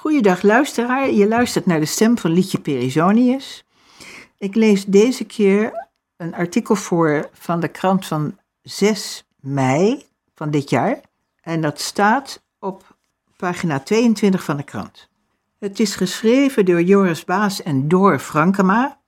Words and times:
Goeiedag 0.00 0.42
luisteraar, 0.42 1.10
je 1.10 1.28
luistert 1.28 1.66
naar 1.66 1.80
de 1.80 1.86
stem 1.86 2.18
van 2.18 2.30
Liedje 2.30 2.60
Perisonius. 2.60 3.64
Ik 4.38 4.54
lees 4.54 4.84
deze 4.84 5.24
keer 5.24 5.88
een 6.16 6.34
artikel 6.34 6.74
voor 6.74 7.28
van 7.32 7.60
de 7.60 7.68
krant 7.68 8.06
van 8.06 8.38
6 8.62 9.24
mei 9.40 10.04
van 10.34 10.50
dit 10.50 10.70
jaar. 10.70 11.00
En 11.40 11.60
dat 11.60 11.80
staat 11.80 12.42
op 12.58 12.96
pagina 13.36 13.80
22 13.80 14.44
van 14.44 14.56
de 14.56 14.62
krant. 14.62 15.08
Het 15.58 15.80
is 15.80 15.94
geschreven 15.94 16.64
door 16.64 16.82
Joris 16.82 17.24
Baas 17.24 17.62
en 17.62 17.88
Door 17.88 18.18
Frankema. 18.18 19.00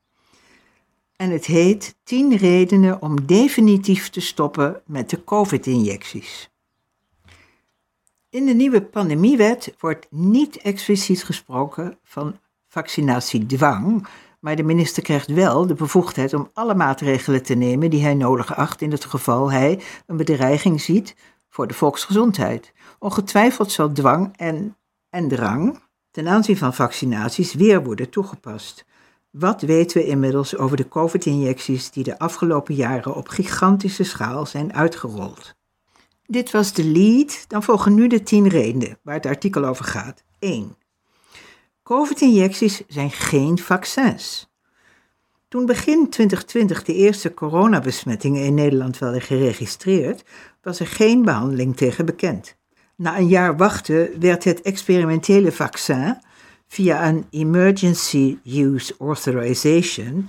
En 1.17 1.31
het 1.31 1.45
heet 1.45 1.95
10 2.05 2.37
redenen 2.37 3.03
om 3.03 3.27
definitief 3.27 4.11
te 4.11 4.21
stoppen 4.21 4.83
met 4.87 5.11
de 5.11 5.25
COVID-injecties. 5.25 6.52
In 8.33 8.47
de 8.47 8.53
nieuwe 8.53 8.83
pandemiewet 8.83 9.75
wordt 9.79 10.07
niet 10.11 10.57
expliciet 10.57 11.25
gesproken 11.25 11.99
van 12.03 12.39
vaccinatiedwang, 12.69 14.07
maar 14.41 14.57
de 14.57 14.63
minister 14.63 15.03
krijgt 15.03 15.27
wel 15.27 15.67
de 15.67 15.75
bevoegdheid 15.75 16.35
om 16.35 16.51
alle 16.53 16.75
maatregelen 16.75 17.43
te 17.43 17.55
nemen 17.55 17.91
die 17.91 18.03
hij 18.03 18.15
nodig 18.15 18.57
acht 18.57 18.83
in 18.83 18.91
het 18.91 19.05
geval 19.05 19.51
hij 19.51 19.81
een 20.07 20.17
bedreiging 20.17 20.81
ziet 20.81 21.15
voor 21.49 21.67
de 21.67 21.75
volksgezondheid. 21.75 22.73
Ongetwijfeld 22.99 23.73
zal 23.73 23.93
dwang 23.93 24.37
en, 24.37 24.77
en 25.11 25.29
drang 25.29 25.79
ten 26.11 26.29
aanzien 26.29 26.57
van 26.57 26.75
vaccinaties 26.75 27.55
weer 27.55 27.85
worden 27.85 28.11
toegepast. 28.11 28.85
Wat 29.31 29.63
weten 29.63 29.97
we 30.01 30.07
inmiddels 30.07 30.57
over 30.57 30.77
de 30.77 30.89
COVID-injecties 30.89 31.91
die 31.91 32.05
de 32.05 32.19
afgelopen 32.19 32.75
jaren 32.75 33.15
op 33.15 33.29
gigantische 33.29 34.05
schaal 34.05 34.47
zijn 34.47 34.75
uitgerold? 34.75 35.61
Dit 36.33 36.51
was 36.51 36.73
de 36.73 36.85
lead, 36.85 37.45
dan 37.49 37.63
volgen 37.63 37.95
nu 37.95 38.07
de 38.07 38.23
tien 38.23 38.49
redenen 38.49 38.99
waar 39.03 39.15
het 39.15 39.27
artikel 39.27 39.65
over 39.65 39.85
gaat. 39.85 40.25
1. 40.39 40.77
COVID-injecties 41.83 42.83
zijn 42.89 43.11
geen 43.11 43.59
vaccins. 43.59 44.51
Toen 45.49 45.67
begin 45.67 46.11
2020 46.11 46.85
de 46.85 46.95
eerste 46.95 47.35
coronabesmettingen 47.35 48.45
in 48.45 48.55
Nederland 48.55 48.99
werden 48.99 49.21
geregistreerd, 49.21 50.25
was 50.63 50.81
er 50.81 50.87
geen 50.87 51.25
behandeling 51.25 51.77
tegen 51.77 52.05
bekend. 52.05 52.57
Na 52.97 53.19
een 53.19 53.29
jaar 53.29 53.57
wachten 53.57 54.21
werd 54.21 54.45
het 54.45 54.63
experimentele 54.63 55.53
vaccin 55.53 56.17
via 56.69 57.09
een 57.09 57.27
Emergency 57.31 58.39
Use 58.45 58.95
Authorization, 58.99 60.29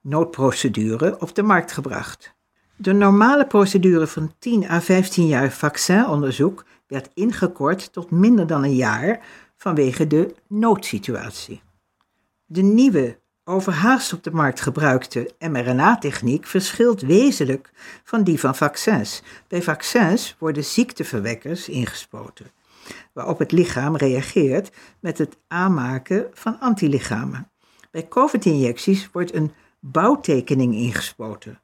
noodprocedure, 0.00 1.20
op 1.20 1.34
de 1.34 1.42
markt 1.42 1.72
gebracht. 1.72 2.34
De 2.82 2.92
normale 2.92 3.46
procedure 3.46 4.06
van 4.06 4.34
10 4.38 4.70
à 4.70 4.80
15 4.80 5.26
jaar 5.26 5.50
vaccinonderzoek 5.50 6.64
werd 6.86 7.10
ingekort 7.14 7.92
tot 7.92 8.10
minder 8.10 8.46
dan 8.46 8.64
een 8.64 8.74
jaar 8.74 9.20
vanwege 9.56 10.06
de 10.06 10.34
noodsituatie. 10.46 11.62
De 12.44 12.62
nieuwe, 12.62 13.18
overhaast 13.44 14.12
op 14.12 14.22
de 14.22 14.30
markt 14.30 14.60
gebruikte 14.60 15.30
mRNA-techniek 15.38 16.46
verschilt 16.46 17.00
wezenlijk 17.00 17.70
van 18.04 18.24
die 18.24 18.40
van 18.40 18.56
vaccins. 18.56 19.22
Bij 19.48 19.62
vaccins 19.62 20.36
worden 20.38 20.64
ziekteverwekkers 20.64 21.68
ingespoten, 21.68 22.50
waarop 23.12 23.38
het 23.38 23.52
lichaam 23.52 23.96
reageert 23.96 24.70
met 25.00 25.18
het 25.18 25.36
aanmaken 25.48 26.26
van 26.32 26.60
antilichamen. 26.60 27.50
Bij 27.90 28.08
COVID-injecties 28.08 29.08
wordt 29.12 29.34
een 29.34 29.52
bouwtekening 29.80 30.74
ingespoten. 30.74 31.60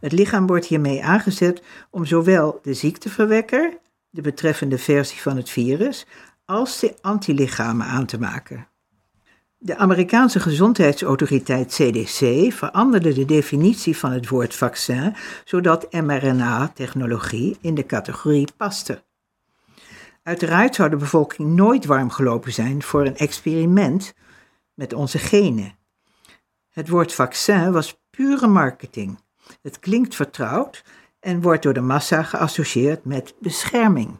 Het 0.00 0.12
lichaam 0.12 0.46
wordt 0.46 0.66
hiermee 0.66 1.04
aangezet 1.04 1.62
om 1.90 2.04
zowel 2.04 2.58
de 2.62 2.74
ziekteverwekker, 2.74 3.78
de 4.10 4.20
betreffende 4.20 4.78
versie 4.78 5.20
van 5.20 5.36
het 5.36 5.50
virus, 5.50 6.06
als 6.44 6.80
de 6.80 6.94
antilichamen 7.00 7.86
aan 7.86 8.06
te 8.06 8.18
maken. 8.18 8.68
De 9.60 9.76
Amerikaanse 9.76 10.40
gezondheidsautoriteit 10.40 11.72
CDC 11.72 12.52
veranderde 12.52 13.12
de 13.12 13.24
definitie 13.24 13.96
van 13.96 14.12
het 14.12 14.28
woord 14.28 14.54
vaccin 14.54 15.14
zodat 15.44 15.92
mRNA-technologie 15.92 17.56
in 17.60 17.74
de 17.74 17.86
categorie 17.86 18.48
paste. 18.56 19.02
Uiteraard 20.22 20.74
zou 20.74 20.90
de 20.90 20.96
bevolking 20.96 21.48
nooit 21.48 21.84
warm 21.84 22.10
gelopen 22.10 22.52
zijn 22.52 22.82
voor 22.82 23.06
een 23.06 23.16
experiment 23.16 24.14
met 24.74 24.92
onze 24.92 25.18
genen. 25.18 25.78
Het 26.68 26.88
woord 26.88 27.14
vaccin 27.14 27.72
was 27.72 28.00
pure 28.10 28.46
marketing. 28.46 29.18
Het 29.62 29.78
klinkt 29.78 30.14
vertrouwd 30.14 30.84
en 31.20 31.42
wordt 31.42 31.62
door 31.62 31.72
de 31.72 31.80
massa 31.80 32.22
geassocieerd 32.22 33.04
met 33.04 33.34
bescherming. 33.40 34.18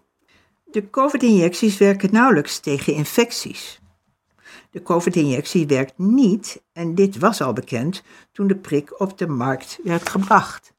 De 0.64 0.90
COVID-injecties 0.90 1.78
werken 1.78 2.12
nauwelijks 2.12 2.58
tegen 2.58 2.94
infecties. 2.94 3.80
De 4.70 4.82
COVID-injectie 4.82 5.66
werkt 5.66 5.98
niet, 5.98 6.62
en 6.72 6.94
dit 6.94 7.18
was 7.18 7.40
al 7.40 7.52
bekend 7.52 8.02
toen 8.32 8.46
de 8.46 8.56
prik 8.56 9.00
op 9.00 9.18
de 9.18 9.28
markt 9.28 9.78
werd 9.82 10.08
gebracht. 10.08 10.72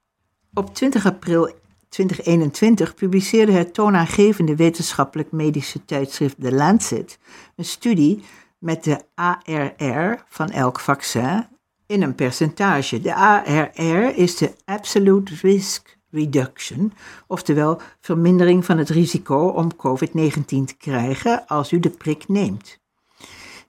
Op 0.54 0.76
20 0.76 1.06
april 1.06 1.52
2021 1.90 2.94
publiceerde 2.94 3.52
het 3.52 3.74
toonaangevende 3.74 4.56
wetenschappelijk 4.56 5.32
medische 5.32 5.86
tijdschrift 5.86 6.36
The 6.42 6.52
Lancet 6.52 7.20
een 7.56 7.66
studie 7.66 8.24
met 8.58 8.84
de 8.84 9.02
ARR 9.16 10.24
van 10.28 10.50
elk 10.50 10.80
vaccin 10.80 11.48
in 11.90 12.02
een 12.02 12.16
percentage. 12.16 13.02
De 13.02 13.16
ARR 13.16 14.18
is 14.18 14.38
de 14.38 14.52
Absolute 14.66 15.34
Risk 15.42 15.98
Reduction, 16.12 16.94
oftewel 17.28 17.82
vermindering 18.00 18.66
van 18.66 18.78
het 18.78 18.90
risico 18.90 19.48
om 19.48 19.72
COVID-19 19.76 20.44
te 20.46 20.76
krijgen 20.78 21.48
als 21.48 21.72
u 21.72 21.80
de 21.80 21.90
prik 21.90 22.28
neemt. 22.28 22.80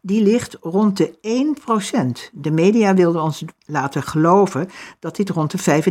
Die 0.00 0.22
ligt 0.22 0.56
rond 0.60 0.96
de 0.96 1.12
1%. 2.28 2.30
De 2.32 2.50
media 2.50 2.94
wilden 2.94 3.22
ons 3.22 3.44
laten 3.66 4.02
geloven 4.02 4.68
dat 4.98 5.16
dit 5.16 5.30
rond 5.30 5.50
de 5.50 5.82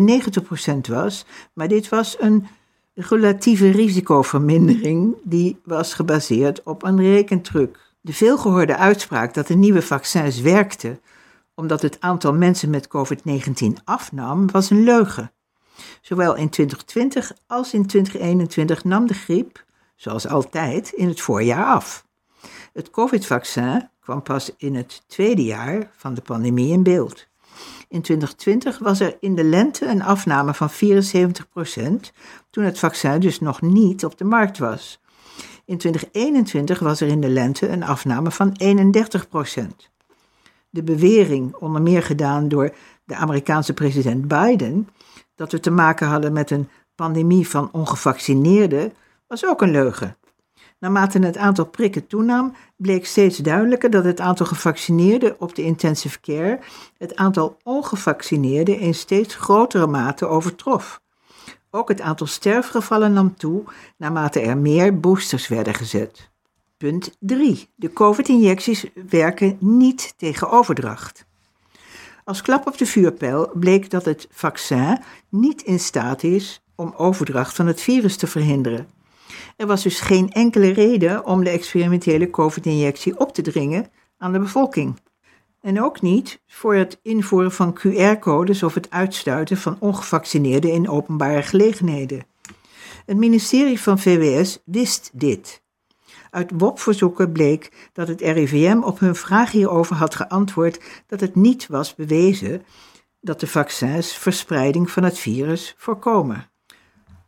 95% 0.87 0.89
was, 0.89 1.25
maar 1.53 1.67
dit 1.67 1.89
was 1.89 2.15
een 2.19 2.47
relatieve 2.93 3.69
risicovermindering 3.69 5.15
die 5.23 5.59
was 5.63 5.93
gebaseerd 5.93 6.63
op 6.63 6.83
een 6.83 7.01
rekentruc. 7.01 7.79
De 8.01 8.13
veelgehoorde 8.13 8.77
uitspraak 8.77 9.33
dat 9.33 9.47
de 9.47 9.55
nieuwe 9.55 9.81
vaccins 9.81 10.41
werkten 10.41 10.99
omdat 11.59 11.81
het 11.81 12.01
aantal 12.01 12.33
mensen 12.33 12.69
met 12.69 12.87
COVID-19 12.87 13.83
afnam, 13.83 14.51
was 14.51 14.69
een 14.69 14.83
leugen. 14.83 15.31
Zowel 16.01 16.35
in 16.35 16.49
2020 16.49 17.31
als 17.47 17.73
in 17.73 17.85
2021 17.85 18.83
nam 18.83 19.07
de 19.07 19.13
griep, 19.13 19.65
zoals 19.95 20.27
altijd, 20.27 20.91
in 20.91 21.07
het 21.07 21.21
voorjaar 21.21 21.65
af. 21.65 22.05
Het 22.73 22.89
COVID-vaccin 22.89 23.89
kwam 23.99 24.23
pas 24.23 24.51
in 24.57 24.75
het 24.75 25.03
tweede 25.07 25.43
jaar 25.43 25.91
van 25.95 26.13
de 26.13 26.21
pandemie 26.21 26.71
in 26.71 26.83
beeld. 26.83 27.27
In 27.87 28.01
2020 28.01 28.79
was 28.79 28.99
er 28.99 29.17
in 29.19 29.35
de 29.35 29.43
lente 29.43 29.85
een 29.85 30.03
afname 30.03 30.53
van 30.53 30.69
74%, 30.69 30.73
toen 32.49 32.63
het 32.63 32.79
vaccin 32.79 33.19
dus 33.19 33.39
nog 33.39 33.61
niet 33.61 34.05
op 34.05 34.17
de 34.17 34.25
markt 34.25 34.57
was. 34.57 35.01
In 35.65 35.77
2021 35.77 36.79
was 36.79 37.01
er 37.01 37.07
in 37.07 37.21
de 37.21 37.29
lente 37.29 37.67
een 37.67 37.83
afname 37.83 38.31
van 38.31 38.61
31% 38.63 39.89
de 40.69 40.83
bewering, 40.83 41.55
onder 41.55 41.81
meer 41.81 42.03
gedaan 42.03 42.47
door 42.47 42.75
de 43.03 43.15
Amerikaanse 43.15 43.73
president 43.73 44.27
Biden, 44.27 44.87
dat 45.35 45.51
we 45.51 45.59
te 45.59 45.71
maken 45.71 46.07
hadden 46.07 46.33
met 46.33 46.51
een 46.51 46.69
pandemie 46.95 47.47
van 47.47 47.69
ongevaccineerden, 47.71 48.93
was 49.27 49.45
ook 49.45 49.61
een 49.61 49.71
leugen. 49.71 50.17
Naarmate 50.79 51.19
het 51.19 51.37
aantal 51.37 51.65
prikken 51.65 52.07
toenam, 52.07 52.55
bleek 52.75 53.05
steeds 53.05 53.37
duidelijker 53.37 53.89
dat 53.89 54.03
het 54.03 54.19
aantal 54.19 54.45
gevaccineerden 54.45 55.35
op 55.39 55.55
de 55.55 55.63
intensive 55.63 56.19
care 56.19 56.59
het 56.97 57.15
aantal 57.15 57.57
ongevaccineerden 57.63 58.79
in 58.79 58.93
steeds 58.93 59.35
grotere 59.35 59.87
mate 59.87 60.25
overtrof. 60.25 61.01
Ook 61.69 61.89
het 61.89 62.01
aantal 62.01 62.27
sterfgevallen 62.27 63.13
nam 63.13 63.35
toe 63.35 63.63
naarmate 63.97 64.39
er 64.39 64.57
meer 64.57 64.99
boosters 64.99 65.47
werden 65.47 65.73
gezet. 65.73 66.29
Punt 66.79 67.15
3. 67.19 67.67
De 67.75 67.93
COVID-injecties 67.93 68.85
werken 69.09 69.57
niet 69.59 70.13
tegen 70.17 70.49
overdracht. 70.49 71.25
Als 72.23 72.41
klap 72.41 72.67
op 72.67 72.77
de 72.77 72.85
vuurpijl 72.85 73.51
bleek 73.53 73.89
dat 73.89 74.05
het 74.05 74.27
vaccin 74.31 75.01
niet 75.29 75.61
in 75.61 75.79
staat 75.79 76.23
is 76.23 76.63
om 76.75 76.93
overdracht 76.97 77.55
van 77.55 77.67
het 77.67 77.81
virus 77.81 78.17
te 78.17 78.27
verhinderen. 78.27 78.87
Er 79.57 79.67
was 79.67 79.83
dus 79.83 79.99
geen 79.99 80.31
enkele 80.31 80.69
reden 80.69 81.25
om 81.25 81.43
de 81.43 81.49
experimentele 81.49 82.29
COVID-injectie 82.29 83.19
op 83.19 83.33
te 83.33 83.41
dringen 83.41 83.87
aan 84.17 84.31
de 84.31 84.39
bevolking. 84.39 84.99
En 85.61 85.83
ook 85.83 86.01
niet 86.01 86.41
voor 86.47 86.75
het 86.75 86.99
invoeren 87.01 87.51
van 87.51 87.77
QR-codes 87.79 88.63
of 88.63 88.73
het 88.73 88.89
uitsluiten 88.89 89.57
van 89.57 89.77
ongevaccineerden 89.79 90.71
in 90.71 90.89
openbare 90.89 91.41
gelegenheden. 91.41 92.25
Het 93.05 93.17
ministerie 93.17 93.79
van 93.79 93.99
VWS 93.99 94.59
wist 94.65 95.09
dit. 95.13 95.61
Uit 96.31 96.51
WOP-verzoeken 96.57 97.31
bleek 97.31 97.89
dat 97.93 98.07
het 98.07 98.21
RIVM 98.21 98.81
op 98.81 98.99
hun 98.99 99.15
vraag 99.15 99.51
hierover 99.51 99.95
had 99.95 100.15
geantwoord 100.15 100.79
dat 101.07 101.19
het 101.19 101.35
niet 101.35 101.67
was 101.67 101.95
bewezen 101.95 102.63
dat 103.21 103.39
de 103.39 103.47
vaccins 103.47 104.13
verspreiding 104.13 104.91
van 104.91 105.03
het 105.03 105.17
virus 105.17 105.75
voorkomen. 105.77 106.49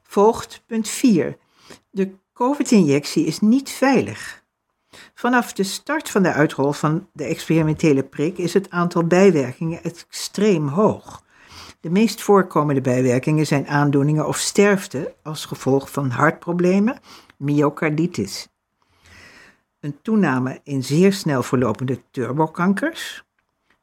Volgt 0.04 0.64
punt 0.66 0.88
4. 0.88 1.38
De 1.90 2.12
COVID-injectie 2.34 3.26
is 3.26 3.40
niet 3.40 3.70
veilig. 3.70 4.44
Vanaf 5.14 5.54
de 5.54 5.64
start 5.64 6.10
van 6.10 6.24
de 6.24 6.32
uitrol 6.32 6.72
van 6.72 7.08
de 7.14 7.24
experimentele 7.24 8.04
prik 8.04 8.38
is 8.38 8.54
het 8.54 8.70
aantal 8.70 9.04
bijwerkingen 9.04 9.84
extreem 9.84 10.68
hoog. 10.68 11.24
De 11.80 11.90
meest 11.90 12.22
voorkomende 12.22 12.82
bijwerkingen 12.82 13.46
zijn 13.48 13.68
aandoeningen 13.68 14.28
of 14.28 14.38
sterfte 14.38 15.16
als 15.24 15.46
gevolg 15.46 15.92
van 15.92 16.10
hartproblemen, 16.10 17.00
myocarditis. 17.38 18.51
Een 19.82 20.02
toename 20.02 20.60
in 20.64 20.84
zeer 20.84 21.14
snel 21.14 21.44
verlopende 21.44 22.02
turbokankers, 22.12 23.24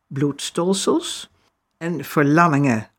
bloedstolsels 0.06 1.30
en 1.76 2.04
verlammingen 2.04 2.90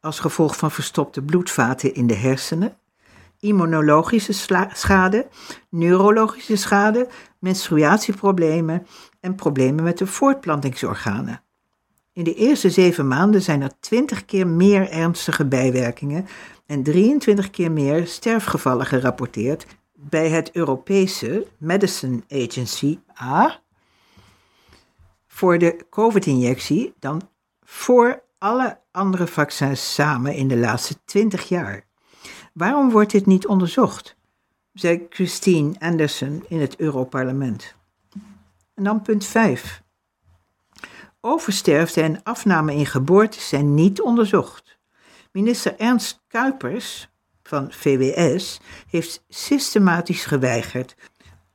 als 0.00 0.20
gevolg 0.20 0.56
van 0.56 0.70
verstopte 0.70 1.22
bloedvaten 1.22 1.94
in 1.94 2.06
de 2.06 2.14
hersenen, 2.14 2.76
immunologische 3.40 4.32
schade, 4.72 5.28
neurologische 5.68 6.56
schade, 6.56 7.08
menstruatieproblemen 7.38 8.86
en 9.20 9.34
problemen 9.34 9.84
met 9.84 9.98
de 9.98 10.06
voortplantingsorganen. 10.06 11.42
In 12.12 12.24
de 12.24 12.34
eerste 12.34 12.70
zeven 12.70 13.08
maanden 13.08 13.42
zijn 13.42 13.62
er 13.62 13.80
20 13.80 14.24
keer 14.24 14.46
meer 14.46 14.90
ernstige 14.90 15.44
bijwerkingen 15.44 16.26
en 16.66 16.82
23 16.82 17.50
keer 17.50 17.72
meer 17.72 18.06
sterfgevallen 18.06 18.86
gerapporteerd 18.86 19.66
bij 20.00 20.28
het 20.28 20.50
Europese 20.52 21.46
Medicine 21.56 22.22
Agency 22.28 22.98
A 23.22 23.60
voor 25.26 25.58
de 25.58 25.86
COVID-injectie 25.90 26.94
dan 26.98 27.28
voor 27.62 28.22
alle 28.38 28.80
andere 28.90 29.26
vaccins 29.26 29.94
samen 29.94 30.34
in 30.34 30.48
de 30.48 30.56
laatste 30.56 30.96
20 31.04 31.48
jaar. 31.48 31.84
Waarom 32.52 32.90
wordt 32.90 33.10
dit 33.10 33.26
niet 33.26 33.46
onderzocht? 33.46 34.16
zei 34.72 35.06
Christine 35.10 35.74
Anderson 35.78 36.44
in 36.48 36.60
het 36.60 36.76
Europarlement. 36.76 37.74
En 38.74 38.84
dan 38.84 39.02
punt 39.02 39.24
5. 39.24 39.82
Oversterfte 41.20 42.02
en 42.02 42.22
afname 42.22 42.74
in 42.74 42.86
geboortes 42.86 43.48
zijn 43.48 43.74
niet 43.74 44.00
onderzocht. 44.00 44.78
Minister 45.32 45.78
Ernst 45.78 46.22
Kuipers 46.28 47.07
van 47.48 47.72
VWS 47.72 48.60
heeft 48.90 49.24
systematisch 49.28 50.24
geweigerd 50.24 50.96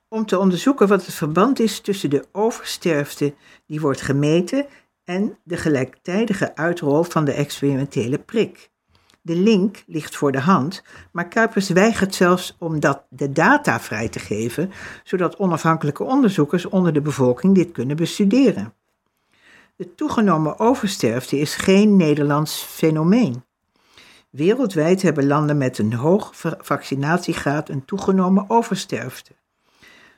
om 0.08 0.26
te 0.26 0.40
onderzoeken 0.40 0.88
wat 0.88 1.06
het 1.06 1.16
verband 1.16 1.60
is 1.60 1.80
tussen 1.80 2.10
de 2.10 2.26
oversterfte 2.32 3.34
die 3.68 3.82
wordt 3.82 4.02
gemeten 4.02 4.66
en 5.04 5.38
de 5.44 5.58
gelijktijdige 5.58 6.56
uitrol 6.56 7.04
van 7.04 7.26
de 7.26 7.32
experimentele 7.32 8.20
prik. 8.20 8.72
De 9.22 9.36
link 9.36 9.84
ligt 9.88 10.16
voor 10.16 10.32
de 10.32 10.40
hand, 10.40 10.84
maar 11.12 11.28
Kuipers 11.28 11.70
weigert 11.70 12.16
zelfs 12.16 12.56
om 12.60 12.80
dat 12.80 13.04
de 13.10 13.32
data 13.32 13.80
vrij 13.80 14.10
te 14.10 14.20
geven, 14.20 14.72
zodat 15.04 15.38
onafhankelijke 15.38 16.04
onderzoekers 16.04 16.66
onder 16.66 16.94
de 16.94 17.02
bevolking 17.02 17.56
dit 17.56 17.72
kunnen 17.72 17.96
bestuderen. 17.96 18.74
De 19.76 19.96
toegenomen 19.96 20.60
oversterfte 20.60 21.40
is 21.40 21.56
geen 21.56 21.98
Nederlands 21.98 22.64
fenomeen. 22.64 23.44
Wereldwijd 24.36 25.02
hebben 25.02 25.28
landen 25.28 25.58
met 25.58 25.78
een 25.78 25.94
hoog 25.94 26.32
vaccinatiegraad 26.60 27.70
een 27.70 27.86
toegenomen 27.86 28.50
oversterfte. 28.50 29.32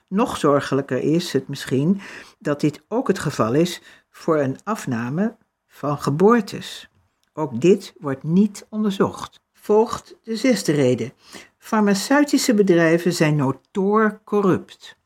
Nog 0.07 0.37
zorgelijker 0.37 0.97
is 0.97 1.33
het 1.33 1.47
misschien 1.47 2.01
dat 2.39 2.59
dit 2.59 2.83
ook 2.87 3.07
het 3.07 3.19
geval 3.19 3.53
is 3.53 3.81
voor 4.09 4.39
een 4.39 4.57
afname 4.63 5.37
van 5.67 5.97
geboortes. 5.97 6.89
Ook 7.33 7.61
dit 7.61 7.93
wordt 7.99 8.23
niet 8.23 8.65
onderzocht. 8.69 9.39
Volgt 9.53 10.15
de 10.23 10.35
zesde 10.35 10.71
reden. 10.71 11.13
Farmaceutische 11.57 12.53
bedrijven 12.53 13.13
zijn 13.13 13.35
notoor 13.35 14.21
corrupt. 14.23 14.97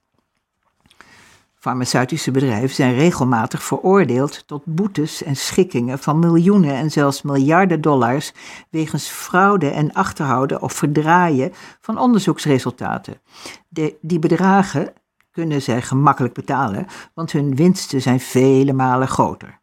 Farmaceutische 1.60 2.32
bedrijven 2.32 2.76
zijn 2.76 2.96
regelmatig 2.96 3.64
veroordeeld 3.64 4.48
tot 4.48 4.66
boetes 4.66 5.24
en 5.24 5.36
schikkingen 5.36 6.00
van 6.00 6.20
miljoenen 6.20 6.74
en 6.74 6.92
zelfs 6.92 7.22
miljarden 7.22 7.82
dollars 7.82 8.34
wegens 8.70 9.08
fraude 9.08 9.70
en 9.70 9.94
achterhouden 9.94 10.62
of 10.62 10.74
verdraaien 10.74 11.52
van 11.82 11.98
onderzoeksresultaten. 11.98 13.22
De, 13.68 13.98
die 14.02 14.20
bedragen 14.20 14.94
kunnen 15.32 15.62
zij 15.62 15.82
gemakkelijk 15.82 16.34
betalen, 16.34 16.86
want 17.14 17.32
hun 17.32 17.56
winsten 17.56 18.02
zijn 18.02 18.20
vele 18.20 18.74
malen 18.74 19.08
groter. 19.08 19.60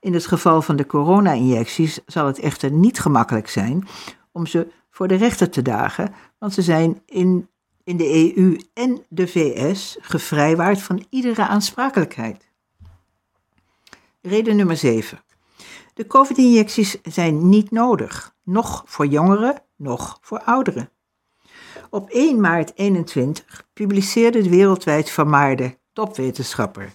In 0.00 0.14
het 0.14 0.26
geval 0.26 0.62
van 0.62 0.76
de 0.76 0.86
corona-injecties 0.86 2.00
zal 2.06 2.26
het 2.26 2.38
echter 2.38 2.70
niet 2.70 3.00
gemakkelijk 3.00 3.48
zijn 3.48 3.88
om 4.32 4.46
ze 4.46 4.72
voor 4.90 5.08
de 5.08 5.14
rechter 5.14 5.50
te 5.50 5.62
dagen, 5.62 6.14
want 6.38 6.54
ze 6.54 6.62
zijn 6.62 7.02
in, 7.06 7.48
in 7.88 7.96
de 7.96 8.36
EU 8.36 8.60
en 8.74 9.04
de 9.08 9.28
VS 9.28 9.96
gevrijwaard 10.00 10.82
van 10.82 11.06
iedere 11.10 11.46
aansprakelijkheid. 11.46 12.48
Reden 14.20 14.56
nummer 14.56 14.76
7. 14.76 15.20
De 15.94 16.06
COVID-injecties 16.06 16.96
zijn 17.02 17.48
niet 17.48 17.70
nodig, 17.70 18.34
nog 18.42 18.82
voor 18.86 19.06
jongeren, 19.06 19.62
nog 19.76 20.18
voor 20.20 20.40
ouderen. 20.40 20.90
Op 21.90 22.10
1 22.10 22.40
maart 22.40 22.72
21 22.74 23.66
publiceerde 23.72 24.42
de 24.42 24.48
wereldwijd 24.48 25.10
vermaarde 25.10 25.78
topwetenschapper 25.92 26.92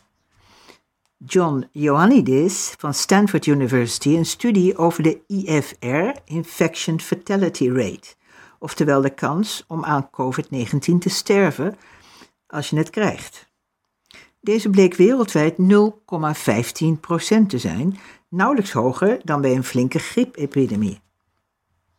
John 1.26 1.68
Ioannidis 1.72 2.74
van 2.78 2.94
Stanford 2.94 3.46
University 3.46 4.10
een 4.10 4.26
studie 4.26 4.78
over 4.78 5.04
de 5.04 5.22
IFR, 5.28 6.20
Infection 6.26 7.00
Fatality 7.00 7.70
Rate, 7.70 8.16
oftewel 8.64 9.02
de 9.02 9.10
kans 9.10 9.64
om 9.68 9.84
aan 9.84 10.10
COVID-19 10.10 10.98
te 11.00 11.10
sterven 11.10 11.76
als 12.48 12.70
je 12.70 12.78
het 12.78 12.90
krijgt. 12.90 13.52
Deze 14.40 14.70
bleek 14.70 14.96
wereldwijd 14.96 15.56
0,15% 15.58 15.58
te 17.48 17.58
zijn, 17.58 18.00
nauwelijks 18.30 18.72
hoger 18.72 19.20
dan 19.24 19.42
bij 19.42 19.56
een 19.56 19.64
flinke 19.64 20.00
griepepidemie. 20.00 21.02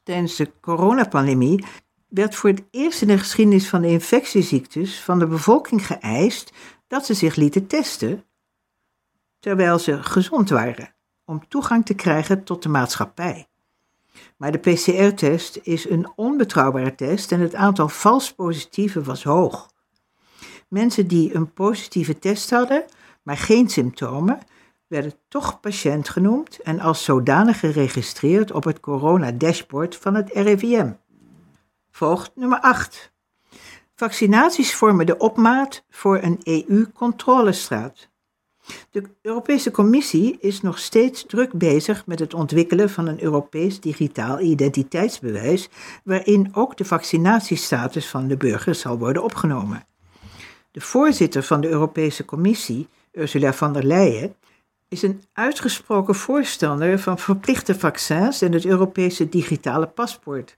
Tijdens 0.03 0.37
de 0.37 0.53
coronapandemie 0.61 1.65
werd 2.09 2.35
voor 2.35 2.51
het 2.51 2.63
eerst 2.71 3.03
in 3.03 3.09
de 3.09 3.19
geschiedenis 3.19 3.69
van 3.69 3.83
de 3.83 3.89
infectieziektes 3.89 5.01
van 5.01 5.19
de 5.19 5.27
bevolking 5.27 5.87
geëist 5.87 6.53
dat 6.87 7.07
ze 7.07 7.15
zich 7.15 7.35
lieten 7.37 7.67
testen 7.67 8.25
terwijl 9.39 9.79
ze 9.79 10.03
gezond 10.03 10.49
waren, 10.49 10.95
om 11.25 11.49
toegang 11.49 11.87
te 11.87 11.95
krijgen 11.95 12.45
tot 12.45 12.63
de 12.63 12.69
maatschappij. 12.69 13.49
Maar 14.37 14.53
de 14.53 14.59
PCR-test 14.59 15.59
is 15.63 15.89
een 15.89 16.09
onbetrouwbare 16.17 16.95
test 16.95 17.33
en 17.33 17.41
het 17.41 17.55
aantal 17.55 17.89
vals 17.89 18.35
positieven 18.35 19.05
was 19.05 19.25
hoog. 19.25 19.73
Mensen 20.69 21.07
die 21.07 21.35
een 21.35 21.53
positieve 21.53 22.19
test 22.19 22.51
hadden, 22.51 22.85
maar 23.23 23.37
geen 23.37 23.69
symptomen, 23.69 24.39
werden 24.87 25.15
toch 25.29 25.61
patiënt 25.61 26.09
genoemd 26.09 26.59
en 26.63 26.81
als 26.81 27.05
zodanig 27.05 27.59
geregistreerd 27.59 28.53
op 28.53 28.65
het 28.65 28.81
corona-dashboard 28.81 29.97
van 29.97 30.15
het 30.15 30.31
RIVM. 30.33 30.93
Volgt 31.91 32.31
nummer 32.35 32.61
8. 32.61 33.13
Vaccinaties 33.95 34.75
vormen 34.75 35.07
de 35.07 35.19
opmaat 35.19 35.85
voor 35.91 36.23
een 36.23 36.41
EU-controlestraat. 36.43 38.09
De 38.91 39.03
Europese 39.23 39.71
Commissie 39.71 40.37
is 40.41 40.61
nog 40.61 40.79
steeds 40.79 41.27
druk 41.27 41.53
bezig 41.53 42.07
met 42.07 42.19
het 42.19 42.35
ontwikkelen 42.35 42.91
van 42.91 43.07
een 43.07 43.23
Europees 43.23 43.81
digitaal 43.81 44.41
identiteitsbewijs, 44.41 45.69
waarin 46.05 46.51
ook 46.53 46.77
de 46.77 46.85
vaccinatiestatus 46.85 48.09
van 48.09 48.29
de 48.29 48.37
burgers 48.37 48.81
zal 48.81 48.99
worden 48.99 49.23
opgenomen. 49.23 49.87
De 50.71 50.81
voorzitter 50.81 51.43
van 51.43 51.61
de 51.61 51.69
Europese 51.69 52.25
Commissie, 52.25 52.89
Ursula 53.13 53.53
von 53.53 53.73
der 53.73 53.85
Leyen, 53.85 54.35
is 54.89 55.03
een 55.03 55.23
uitgesproken 55.33 56.15
voorstander 56.15 56.99
van 56.99 57.19
verplichte 57.19 57.75
vaccins 57.75 58.43
en 58.43 58.53
het 58.53 58.65
Europese 58.65 59.29
digitale 59.29 59.87
paspoort. 59.87 60.57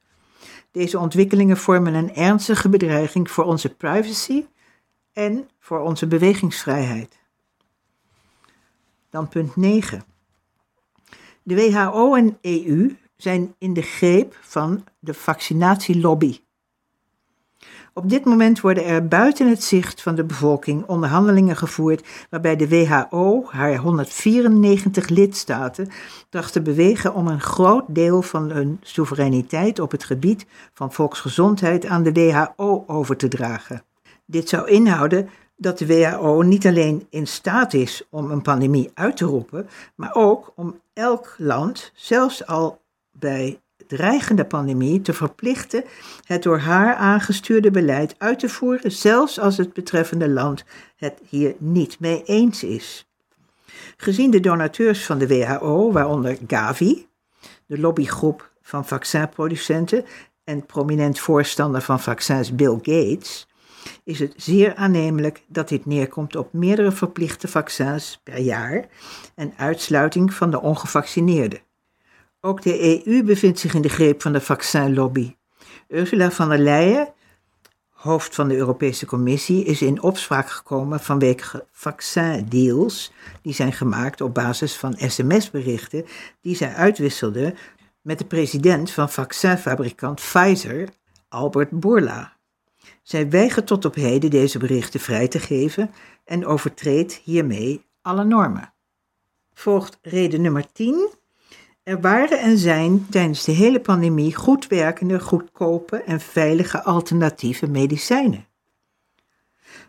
Deze 0.70 0.98
ontwikkelingen 0.98 1.56
vormen 1.56 1.94
een 1.94 2.14
ernstige 2.14 2.68
bedreiging 2.68 3.30
voor 3.30 3.44
onze 3.44 3.74
privacy 3.74 4.44
en 5.12 5.48
voor 5.58 5.80
onze 5.80 6.06
bewegingsvrijheid. 6.06 7.24
Dan 9.10 9.28
punt 9.28 9.56
9. 9.56 10.04
De 11.42 11.54
WHO 11.54 12.14
en 12.14 12.38
EU 12.40 12.96
zijn 13.16 13.54
in 13.58 13.72
de 13.72 13.82
greep 13.82 14.38
van 14.40 14.84
de 14.98 15.14
vaccinatielobby. 15.14 16.38
Op 17.94 18.08
dit 18.08 18.24
moment 18.24 18.60
worden 18.60 18.84
er 18.84 19.08
buiten 19.08 19.48
het 19.48 19.62
zicht 19.62 20.02
van 20.02 20.14
de 20.14 20.24
bevolking 20.24 20.84
onderhandelingen 20.86 21.56
gevoerd 21.56 22.06
waarbij 22.30 22.56
de 22.56 22.68
WHO 22.68 23.44
haar 23.50 23.76
194 23.76 25.08
lidstaten 25.08 25.88
tracht 26.28 26.52
te 26.52 26.62
bewegen 26.62 27.14
om 27.14 27.26
een 27.26 27.40
groot 27.40 27.84
deel 27.88 28.22
van 28.22 28.50
hun 28.50 28.78
soevereiniteit 28.82 29.78
op 29.78 29.90
het 29.90 30.04
gebied 30.04 30.46
van 30.74 30.92
volksgezondheid 30.92 31.86
aan 31.86 32.02
de 32.02 32.12
WHO 32.12 32.84
over 32.86 33.16
te 33.16 33.28
dragen. 33.28 33.82
Dit 34.26 34.48
zou 34.48 34.68
inhouden 34.68 35.28
dat 35.56 35.78
de 35.78 35.86
WHO 35.86 36.42
niet 36.42 36.66
alleen 36.66 37.06
in 37.10 37.26
staat 37.26 37.74
is 37.74 38.02
om 38.10 38.30
een 38.30 38.42
pandemie 38.42 38.90
uit 38.94 39.16
te 39.16 39.24
roepen, 39.24 39.68
maar 39.94 40.14
ook 40.14 40.52
om 40.54 40.80
elk 40.92 41.34
land, 41.38 41.92
zelfs 41.94 42.46
al 42.46 42.80
bij 43.12 43.60
dreigende 43.86 44.44
pandemie 44.44 45.00
te 45.00 45.12
verplichten 45.12 45.84
het 46.24 46.42
door 46.42 46.58
haar 46.58 46.94
aangestuurde 46.94 47.70
beleid 47.70 48.14
uit 48.18 48.38
te 48.38 48.48
voeren, 48.48 48.92
zelfs 48.92 49.38
als 49.38 49.56
het 49.56 49.72
betreffende 49.72 50.28
land 50.28 50.64
het 50.96 51.20
hier 51.28 51.54
niet 51.58 52.00
mee 52.00 52.22
eens 52.24 52.64
is. 52.64 53.06
Gezien 53.96 54.30
de 54.30 54.40
donateurs 54.40 55.06
van 55.06 55.18
de 55.18 55.26
WHO, 55.26 55.92
waaronder 55.92 56.38
Gavi, 56.46 57.06
de 57.66 57.78
lobbygroep 57.78 58.50
van 58.62 58.86
vaccinproducenten 58.86 60.04
en 60.44 60.66
prominent 60.66 61.18
voorstander 61.18 61.80
van 61.80 62.00
vaccins 62.00 62.54
Bill 62.54 62.78
Gates, 62.82 63.46
is 64.04 64.18
het 64.18 64.32
zeer 64.36 64.74
aannemelijk 64.74 65.42
dat 65.48 65.68
dit 65.68 65.86
neerkomt 65.86 66.36
op 66.36 66.52
meerdere 66.52 66.92
verplichte 66.92 67.48
vaccins 67.48 68.20
per 68.22 68.38
jaar 68.38 68.88
en 69.34 69.52
uitsluiting 69.56 70.34
van 70.34 70.50
de 70.50 70.60
ongevaccineerden. 70.60 71.60
Ook 72.40 72.62
de 72.62 73.06
EU 73.06 73.22
bevindt 73.22 73.58
zich 73.58 73.74
in 73.74 73.82
de 73.82 73.88
greep 73.88 74.22
van 74.22 74.32
de 74.32 74.40
vaccinlobby. 74.40 75.34
Ursula 75.88 76.30
von 76.30 76.48
der 76.48 76.58
Leyen, 76.58 77.12
hoofd 77.90 78.34
van 78.34 78.48
de 78.48 78.56
Europese 78.56 79.06
Commissie, 79.06 79.64
is 79.64 79.82
in 79.82 80.02
opspraak 80.02 80.50
gekomen 80.50 81.00
vanwege 81.00 81.66
vaccindeals 81.72 83.12
die 83.42 83.54
zijn 83.54 83.72
gemaakt 83.72 84.20
op 84.20 84.34
basis 84.34 84.76
van 84.76 84.94
sms-berichten 84.98 86.06
die 86.40 86.56
zij 86.56 86.74
uitwisselde 86.74 87.54
met 88.02 88.18
de 88.18 88.24
president 88.24 88.90
van 88.90 89.10
vaccinfabrikant 89.10 90.20
Pfizer, 90.20 90.88
Albert 91.28 91.70
Bourla. 91.70 92.35
Zij 93.06 93.30
weigert 93.30 93.66
tot 93.66 93.84
op 93.84 93.94
heden 93.94 94.30
deze 94.30 94.58
berichten 94.58 95.00
vrij 95.00 95.28
te 95.28 95.38
geven 95.38 95.90
en 96.24 96.46
overtreedt 96.46 97.20
hiermee 97.24 97.84
alle 98.02 98.24
normen. 98.24 98.72
Volgt 99.54 99.98
reden 100.02 100.40
nummer 100.40 100.72
10. 100.72 101.08
Er 101.82 102.00
waren 102.00 102.40
en 102.40 102.58
zijn 102.58 103.06
tijdens 103.08 103.44
de 103.44 103.52
hele 103.52 103.80
pandemie 103.80 104.34
goed 104.34 104.66
werkende, 104.66 105.20
goedkope 105.20 105.96
en 105.96 106.20
veilige 106.20 106.82
alternatieve 106.82 107.66
medicijnen. 107.66 108.46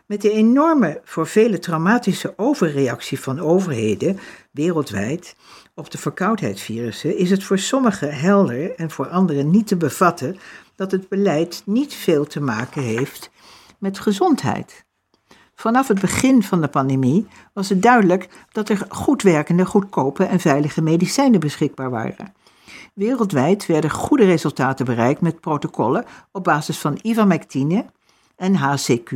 Met 0.06 0.22
de 0.22 0.30
enorme, 0.30 1.00
voor 1.04 1.26
vele 1.26 1.58
traumatische 1.58 2.34
overreactie 2.36 3.20
van 3.20 3.40
overheden 3.40 4.18
wereldwijd 4.50 5.36
op 5.74 5.90
de 5.90 5.98
verkoudheidsvirussen 5.98 7.16
is 7.16 7.30
het 7.30 7.44
voor 7.44 7.58
sommigen 7.58 8.14
helder 8.14 8.74
en 8.74 8.90
voor 8.90 9.08
anderen 9.08 9.50
niet 9.50 9.66
te 9.66 9.76
bevatten 9.76 10.38
dat 10.78 10.90
het 10.90 11.08
beleid 11.08 11.62
niet 11.64 11.94
veel 11.94 12.24
te 12.24 12.40
maken 12.40 12.82
heeft 12.82 13.30
met 13.78 13.98
gezondheid. 13.98 14.86
Vanaf 15.54 15.88
het 15.88 16.00
begin 16.00 16.42
van 16.42 16.60
de 16.60 16.68
pandemie 16.68 17.26
was 17.52 17.68
het 17.68 17.82
duidelijk 17.82 18.28
dat 18.52 18.68
er 18.68 18.86
goed 18.88 19.22
werkende, 19.22 19.66
goedkope 19.66 20.24
en 20.24 20.40
veilige 20.40 20.82
medicijnen 20.82 21.40
beschikbaar 21.40 21.90
waren. 21.90 22.34
Wereldwijd 22.94 23.66
werden 23.66 23.90
goede 23.90 24.24
resultaten 24.24 24.84
bereikt 24.84 25.20
met 25.20 25.40
protocollen 25.40 26.04
op 26.32 26.44
basis 26.44 26.78
van 26.78 26.98
ivermectine 27.02 27.86
en 28.36 28.54
HCQ. 28.54 29.10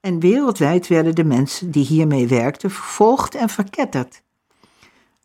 En 0.00 0.20
wereldwijd 0.20 0.86
werden 0.86 1.14
de 1.14 1.24
mensen 1.24 1.70
die 1.70 1.84
hiermee 1.84 2.28
werkten 2.28 2.70
vervolgd 2.70 3.34
en 3.34 3.48
verketterd. 3.48 4.22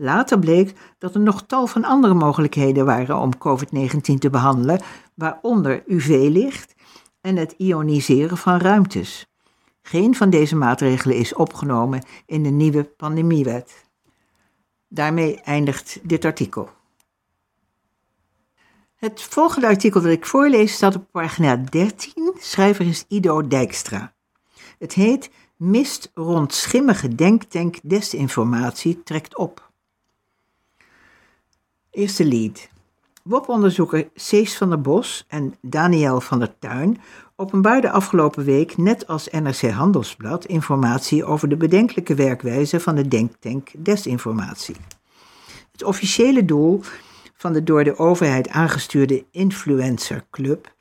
Later 0.01 0.39
bleek 0.39 0.73
dat 0.97 1.13
er 1.13 1.19
nog 1.19 1.43
tal 1.43 1.67
van 1.67 1.83
andere 1.83 2.13
mogelijkheden 2.13 2.85
waren 2.85 3.17
om 3.17 3.37
COVID-19 3.37 4.17
te 4.19 4.29
behandelen, 4.29 4.81
waaronder 5.13 5.83
UV-licht 5.87 6.75
en 7.21 7.35
het 7.35 7.53
ioniseren 7.57 8.37
van 8.37 8.57
ruimtes. 8.57 9.27
Geen 9.81 10.15
van 10.15 10.29
deze 10.29 10.55
maatregelen 10.55 11.15
is 11.15 11.33
opgenomen 11.33 12.05
in 12.25 12.43
de 12.43 12.49
nieuwe 12.49 12.83
pandemiewet. 12.83 13.85
Daarmee 14.87 15.41
eindigt 15.41 15.99
dit 16.03 16.25
artikel. 16.25 16.69
Het 18.95 19.21
volgende 19.21 19.67
artikel 19.67 20.01
dat 20.01 20.11
ik 20.11 20.25
voorlees 20.25 20.73
staat 20.73 20.95
op 20.95 21.05
pagina 21.11 21.55
13. 21.55 22.33
Schrijver 22.39 22.87
is 22.87 23.05
Ido 23.07 23.47
Dijkstra. 23.47 24.13
Het 24.77 24.93
heet 24.93 25.29
Mist 25.55 26.11
rond 26.13 26.53
schimmige 26.53 27.15
denktank 27.15 27.79
desinformatie 27.83 29.03
trekt 29.03 29.37
op. 29.37 29.70
Eerste 31.91 32.25
lead. 32.25 32.69
WOP-onderzoeker 33.23 34.09
Cees 34.15 34.57
van 34.57 34.69
der 34.69 34.81
Bos 34.81 35.25
en 35.27 35.55
Daniel 35.61 36.21
van 36.21 36.39
der 36.39 36.59
Tuin 36.59 37.01
openbaarden 37.35 37.91
afgelopen 37.91 38.43
week, 38.43 38.77
net 38.77 39.07
als 39.07 39.27
NRC 39.27 39.61
Handelsblad, 39.61 40.45
informatie 40.45 41.25
over 41.25 41.49
de 41.49 41.57
bedenkelijke 41.57 42.15
werkwijze 42.15 42.79
van 42.79 42.95
de 42.95 43.07
denktank 43.07 43.69
desinformatie. 43.77 44.75
Het 45.71 45.83
officiële 45.83 46.45
doel 46.45 46.81
van 47.35 47.53
de 47.53 47.63
door 47.63 47.83
de 47.83 47.97
overheid 47.97 48.49
aangestuurde 48.49 49.25
Influencer 49.31 50.25
Club 50.29 50.73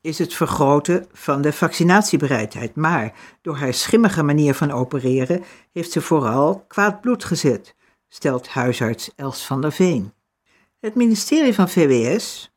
is 0.00 0.18
het 0.18 0.34
vergroten 0.34 1.06
van 1.12 1.42
de 1.42 1.52
vaccinatiebereidheid, 1.52 2.74
maar 2.74 3.12
door 3.42 3.56
haar 3.56 3.74
schimmige 3.74 4.22
manier 4.22 4.54
van 4.54 4.70
opereren 4.70 5.44
heeft 5.72 5.92
ze 5.92 6.00
vooral 6.00 6.64
kwaad 6.68 7.00
bloed 7.00 7.24
gezet, 7.24 7.74
stelt 8.08 8.48
huisarts 8.48 9.10
Els 9.16 9.46
van 9.46 9.60
der 9.60 9.72
Veen. 9.72 10.14
Het 10.86 10.94
ministerie 10.94 11.54
van 11.54 11.68
VWS 11.68 12.52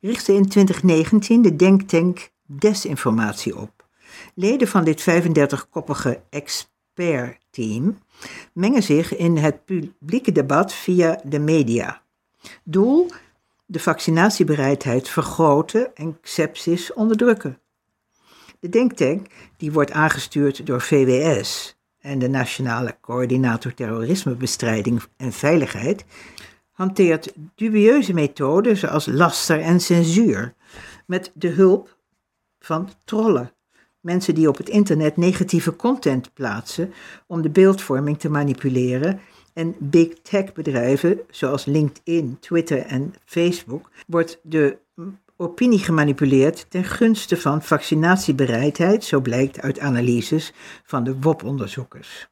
richtte 0.00 0.32
in 0.32 0.48
2019 0.48 1.42
de 1.42 1.56
denktank 1.56 2.30
Desinformatie 2.46 3.56
op. 3.58 3.86
Leden 4.34 4.68
van 4.68 4.84
dit 4.84 5.00
35-koppige 5.00 6.20
expertteam 6.30 7.98
mengen 8.52 8.82
zich 8.82 9.16
in 9.16 9.36
het 9.36 9.64
publieke 9.64 10.32
debat 10.32 10.72
via 10.72 11.20
de 11.24 11.38
media. 11.38 12.02
Doel: 12.62 13.10
de 13.66 13.80
vaccinatiebereidheid 13.80 15.08
vergroten 15.08 15.96
en 15.96 16.18
sepsis 16.22 16.92
onderdrukken. 16.92 17.58
De 18.60 18.68
denktank, 18.68 19.26
die 19.56 19.72
wordt 19.72 19.92
aangestuurd 19.92 20.66
door 20.66 20.80
VWS 20.80 21.76
en 22.04 22.18
de 22.18 22.28
Nationale 22.28 22.96
Coördinator 23.00 23.74
Terrorismebestrijding 23.74 25.02
en 25.16 25.32
Veiligheid, 25.32 26.04
hanteert 26.74 27.32
dubieuze 27.54 28.14
methoden 28.14 28.76
zoals 28.76 29.06
laster 29.06 29.60
en 29.60 29.80
censuur, 29.80 30.54
met 31.06 31.30
de 31.34 31.48
hulp 31.48 31.96
van 32.58 32.90
trollen. 33.04 33.52
Mensen 34.00 34.34
die 34.34 34.48
op 34.48 34.56
het 34.56 34.68
internet 34.68 35.16
negatieve 35.16 35.76
content 35.76 36.34
plaatsen 36.34 36.92
om 37.26 37.42
de 37.42 37.50
beeldvorming 37.50 38.18
te 38.18 38.28
manipuleren. 38.28 39.20
En 39.52 39.74
big 39.78 40.08
tech 40.22 40.52
bedrijven 40.52 41.20
zoals 41.30 41.64
LinkedIn, 41.64 42.36
Twitter 42.40 42.78
en 42.78 43.14
Facebook 43.24 43.90
wordt 44.06 44.38
de 44.42 44.78
opinie 45.36 45.78
gemanipuleerd 45.78 46.66
ten 46.68 46.84
gunste 46.84 47.36
van 47.36 47.62
vaccinatiebereidheid, 47.62 49.04
zo 49.04 49.20
blijkt 49.20 49.60
uit 49.60 49.80
analyses 49.80 50.52
van 50.84 51.04
de 51.04 51.20
WOP-onderzoekers. 51.20 52.28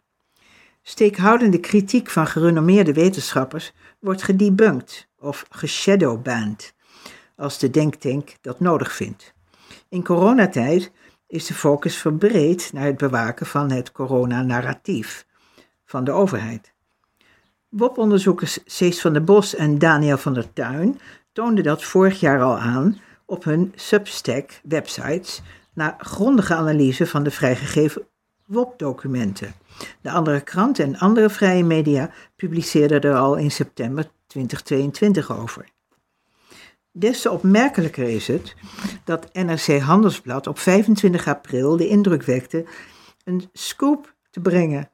Steekhoudende 0.82 1.60
kritiek 1.60 2.10
van 2.10 2.26
gerenommeerde 2.26 2.92
wetenschappers 2.92 3.72
wordt 3.98 4.22
gedebunked 4.22 5.08
of 5.18 5.46
geshadowbanned, 5.50 6.74
als 7.36 7.58
de 7.58 7.70
denktank 7.70 8.36
dat 8.40 8.60
nodig 8.60 8.92
vindt. 8.92 9.34
In 9.88 10.04
coronatijd 10.04 10.92
is 11.26 11.46
de 11.46 11.54
focus 11.54 11.96
verbreed 11.96 12.70
naar 12.72 12.84
het 12.84 12.96
bewaken 12.96 13.46
van 13.46 13.70
het 13.70 13.92
coronanarratief 13.92 15.26
van 15.84 16.04
de 16.04 16.10
overheid. 16.10 16.72
WOP-onderzoekers 17.68 18.58
Cees 18.64 19.00
van 19.00 19.12
der 19.12 19.24
Bos 19.24 19.54
en 19.54 19.78
Daniel 19.78 20.18
van 20.18 20.34
der 20.34 20.52
Tuin 20.52 21.00
toonden 21.32 21.64
dat 21.64 21.84
vorig 21.84 22.20
jaar 22.20 22.42
al 22.42 22.58
aan 22.58 23.00
op 23.26 23.44
hun 23.44 23.72
Substack-websites 23.74 25.42
na 25.74 25.96
grondige 25.98 26.54
analyse 26.54 27.06
van 27.06 27.22
de 27.22 27.30
vrijgegeven 27.30 28.06
WOP-documenten. 28.52 29.54
De 30.00 30.10
andere 30.10 30.40
krant 30.40 30.78
en 30.78 30.98
andere 30.98 31.30
vrije 31.30 31.64
media 31.64 32.10
publiceerden 32.36 33.00
er 33.00 33.16
al 33.16 33.36
in 33.36 33.50
september 33.50 34.10
2022 34.26 35.38
over. 35.38 35.68
Des 36.90 37.20
te 37.20 37.30
opmerkelijker 37.30 38.08
is 38.08 38.26
het 38.26 38.54
dat 39.04 39.32
NRC 39.32 39.78
Handelsblad 39.80 40.46
op 40.46 40.58
25 40.58 41.28
april 41.28 41.76
de 41.76 41.88
indruk 41.88 42.22
wekte 42.22 42.64
een 43.24 43.48
scoop 43.52 44.14
te 44.30 44.40
brengen. 44.40 44.90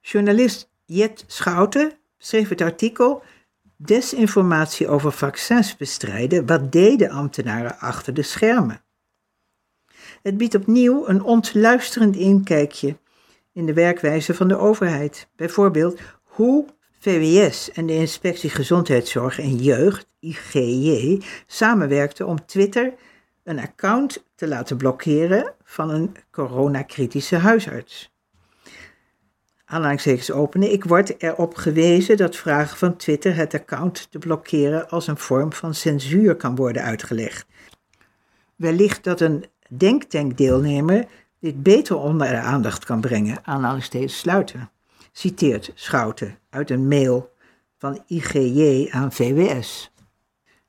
Journalist 0.00 0.70
Jet 0.84 1.24
Schouten 1.26 1.92
schreef 2.18 2.48
het 2.48 2.60
artikel 2.60 3.22
Desinformatie 3.76 4.88
over 4.88 5.12
vaccins 5.12 5.76
bestrijden, 5.76 6.46
wat 6.46 6.72
deden 6.72 7.10
ambtenaren 7.10 7.78
achter 7.78 8.14
de 8.14 8.22
schermen? 8.22 8.80
Het 10.26 10.36
biedt 10.36 10.54
opnieuw 10.54 11.08
een 11.08 11.22
ontluisterend 11.22 12.16
inkijkje 12.16 12.96
in 13.52 13.66
de 13.66 13.72
werkwijze 13.72 14.34
van 14.34 14.48
de 14.48 14.56
overheid. 14.56 15.28
Bijvoorbeeld 15.36 16.00
hoe 16.22 16.66
VWS 16.98 17.72
en 17.72 17.86
de 17.86 17.92
Inspectie 17.92 18.50
Gezondheidszorg 18.50 19.38
en 19.38 19.56
Jeugd, 19.56 20.06
IGJ, 20.20 21.22
samenwerkten 21.46 22.26
om 22.26 22.46
Twitter 22.46 22.94
een 23.44 23.58
account 23.58 24.24
te 24.34 24.48
laten 24.48 24.76
blokkeren 24.76 25.54
van 25.64 25.90
een 25.90 26.16
coronakritische 26.30 27.36
huisarts. 27.36 28.12
aanhalingstekens 29.64 30.30
openen. 30.30 30.72
Ik 30.72 30.84
word 30.84 31.22
erop 31.22 31.54
gewezen 31.54 32.16
dat 32.16 32.36
vragen 32.36 32.76
van 32.78 32.96
Twitter 32.96 33.34
het 33.34 33.54
account 33.54 34.10
te 34.10 34.18
blokkeren 34.18 34.88
als 34.88 35.06
een 35.06 35.18
vorm 35.18 35.52
van 35.52 35.74
censuur 35.74 36.36
kan 36.36 36.56
worden 36.56 36.82
uitgelegd. 36.82 37.46
Wellicht 38.56 39.04
dat 39.04 39.20
een 39.20 39.44
denktankdeelnemer 39.68 41.06
dit 41.40 41.62
beter 41.62 41.96
onder 41.96 42.28
de 42.28 42.36
aandacht 42.36 42.84
kan 42.84 43.00
brengen, 43.00 43.38
aanhalingstekens 43.42 44.18
sluiten. 44.18 44.70
Citeert 45.12 45.72
Schouten 45.74 46.38
uit 46.50 46.70
een 46.70 46.88
mail 46.88 47.32
van 47.78 48.02
IGJ 48.06 48.88
aan 48.90 49.12
VWS. 49.12 49.90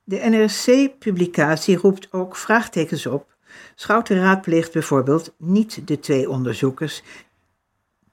De 0.04 0.16
NRC-publicatie 0.16 1.76
roept 1.76 2.12
ook 2.12 2.36
vraagtekens 2.36 3.06
op. 3.06 3.36
Schouten 3.74 4.20
raadpleegt 4.20 4.72
bijvoorbeeld 4.72 5.34
niet 5.38 5.88
de 5.88 6.00
twee 6.00 6.30
onderzoekers 6.30 7.02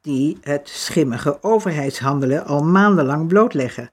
die 0.02 0.38
het 0.42 0.70
schimmige 0.70 1.44
overheidshandelen 1.44 2.46
al 2.46 2.64
maandenlang 2.64 3.28
blootleggen. 3.28 3.92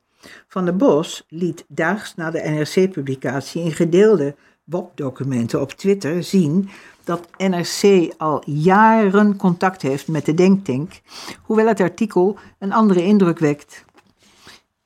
Van 0.48 0.64
der 0.64 0.76
Bos 0.76 1.24
liet 1.28 1.64
daags 1.68 2.14
na 2.14 2.30
de 2.30 2.38
NRC-publicatie 2.38 3.62
in 3.62 3.72
gedeelde 3.72 4.34
WOP-documenten 4.64 5.60
op 5.60 5.70
Twitter 5.70 6.22
zien 6.22 6.68
dat 7.04 7.28
NRC 7.36 8.12
al 8.18 8.42
jaren 8.46 9.36
contact 9.36 9.82
heeft 9.82 10.08
met 10.08 10.24
de 10.24 10.34
Denktank, 10.34 11.00
hoewel 11.42 11.66
het 11.66 11.80
artikel 11.80 12.38
een 12.58 12.72
andere 12.72 13.04
indruk 13.04 13.38
wekt. 13.38 13.84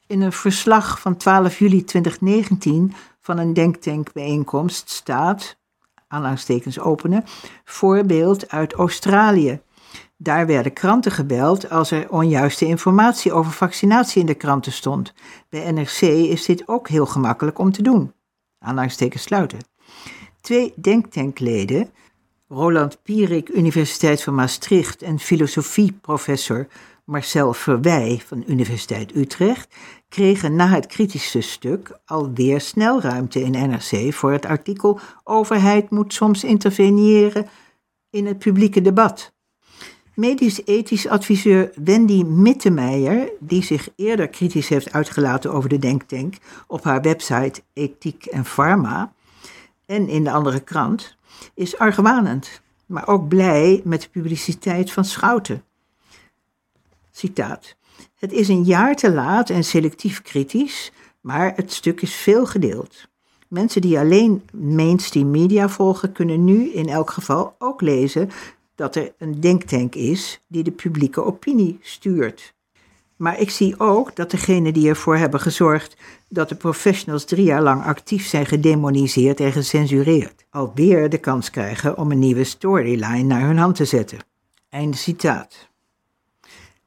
In 0.06 0.20
een 0.20 0.32
verslag 0.32 1.00
van 1.00 1.16
12 1.16 1.58
juli 1.58 1.84
2019 1.84 2.94
van 3.20 3.38
een 3.38 3.54
denktankbijeenkomst 3.54 4.90
staat, 4.90 5.56
aanhalingstekens 6.08 6.78
openen, 6.78 7.24
voorbeeld 7.64 8.48
uit 8.48 8.72
Australië. 8.72 9.60
Daar 10.16 10.46
werden 10.46 10.72
kranten 10.72 11.12
gebeld 11.12 11.70
als 11.70 11.90
er 11.90 12.10
onjuiste 12.10 12.66
informatie 12.66 13.32
over 13.32 13.52
vaccinatie 13.52 14.20
in 14.20 14.26
de 14.26 14.34
kranten 14.34 14.72
stond. 14.72 15.12
Bij 15.48 15.72
NRC 15.72 16.00
is 16.00 16.44
dit 16.44 16.68
ook 16.68 16.88
heel 16.88 17.06
gemakkelijk 17.06 17.58
om 17.58 17.72
te 17.72 17.82
doen. 17.82 18.12
Aanhalingstekens 18.58 19.22
sluiten. 19.22 19.58
Twee 20.40 20.72
denktankleden, 20.76 21.90
Roland 22.48 23.02
Pierik, 23.02 23.48
Universiteit 23.48 24.22
van 24.22 24.34
Maastricht 24.34 25.02
en 25.02 25.18
filosofieprofessor 25.18 26.66
Marcel 27.04 27.52
Verwij 27.52 28.22
van 28.26 28.44
Universiteit 28.46 29.14
Utrecht, 29.14 29.74
kregen 30.08 30.56
na 30.56 30.68
het 30.68 30.86
kritische 30.86 31.40
stuk 31.40 31.98
alweer 32.04 32.60
snel 32.60 33.00
ruimte 33.00 33.40
in 33.40 33.68
NRC 33.68 34.14
voor 34.14 34.32
het 34.32 34.46
artikel 34.46 35.00
Overheid 35.24 35.90
moet 35.90 36.14
soms 36.14 36.44
interveneren 36.44 37.48
in 38.10 38.26
het 38.26 38.38
publieke 38.38 38.82
debat. 38.82 39.35
Medisch-ethisch 40.16 41.08
adviseur 41.08 41.70
Wendy 41.84 42.22
Mittemeijer, 42.22 43.30
die 43.38 43.62
zich 43.62 43.88
eerder 43.96 44.28
kritisch 44.28 44.68
heeft 44.68 44.92
uitgelaten 44.92 45.52
over 45.52 45.68
de 45.68 45.78
denktank 45.78 46.34
op 46.66 46.84
haar 46.84 47.02
website 47.02 47.62
Ethiek 47.72 48.24
en 48.24 48.44
Pharma 48.44 49.12
en 49.86 50.08
in 50.08 50.24
de 50.24 50.30
andere 50.30 50.60
krant, 50.60 51.16
is 51.54 51.78
argwanend, 51.78 52.60
maar 52.86 53.08
ook 53.08 53.28
blij 53.28 53.80
met 53.84 54.02
de 54.02 54.08
publiciteit 54.08 54.92
van 54.92 55.04
Schouten. 55.04 55.64
Citaat. 57.12 57.76
Het 58.14 58.32
is 58.32 58.48
een 58.48 58.64
jaar 58.64 58.96
te 58.96 59.12
laat 59.12 59.50
en 59.50 59.64
selectief 59.64 60.22
kritisch, 60.22 60.92
maar 61.20 61.52
het 61.56 61.72
stuk 61.72 62.00
is 62.00 62.14
veel 62.14 62.46
gedeeld. 62.46 63.08
Mensen 63.48 63.80
die 63.80 63.98
alleen 63.98 64.42
mainstream 64.52 65.30
media 65.30 65.68
volgen, 65.68 66.12
kunnen 66.12 66.44
nu 66.44 66.72
in 66.72 66.88
elk 66.88 67.10
geval 67.10 67.54
ook 67.58 67.80
lezen 67.80 68.30
dat 68.76 68.96
er 68.96 69.12
een 69.18 69.40
denktank 69.40 69.94
is 69.94 70.40
die 70.46 70.62
de 70.62 70.70
publieke 70.70 71.24
opinie 71.24 71.78
stuurt. 71.82 72.54
Maar 73.16 73.40
ik 73.40 73.50
zie 73.50 73.80
ook 73.80 74.16
dat 74.16 74.30
degenen 74.30 74.72
die 74.72 74.88
ervoor 74.88 75.16
hebben 75.16 75.40
gezorgd 75.40 75.96
dat 76.28 76.48
de 76.48 76.54
professionals 76.54 77.24
drie 77.24 77.44
jaar 77.44 77.62
lang 77.62 77.84
actief 77.84 78.26
zijn 78.26 78.46
gedemoniseerd 78.46 79.40
en 79.40 79.52
gecensureerd, 79.52 80.44
alweer 80.50 81.08
de 81.08 81.18
kans 81.18 81.50
krijgen 81.50 81.98
om 81.98 82.10
een 82.10 82.18
nieuwe 82.18 82.44
storyline 82.44 83.22
naar 83.22 83.40
hun 83.40 83.58
hand 83.58 83.76
te 83.76 83.84
zetten. 83.84 84.18
Einde 84.68 84.96
citaat. 84.96 85.68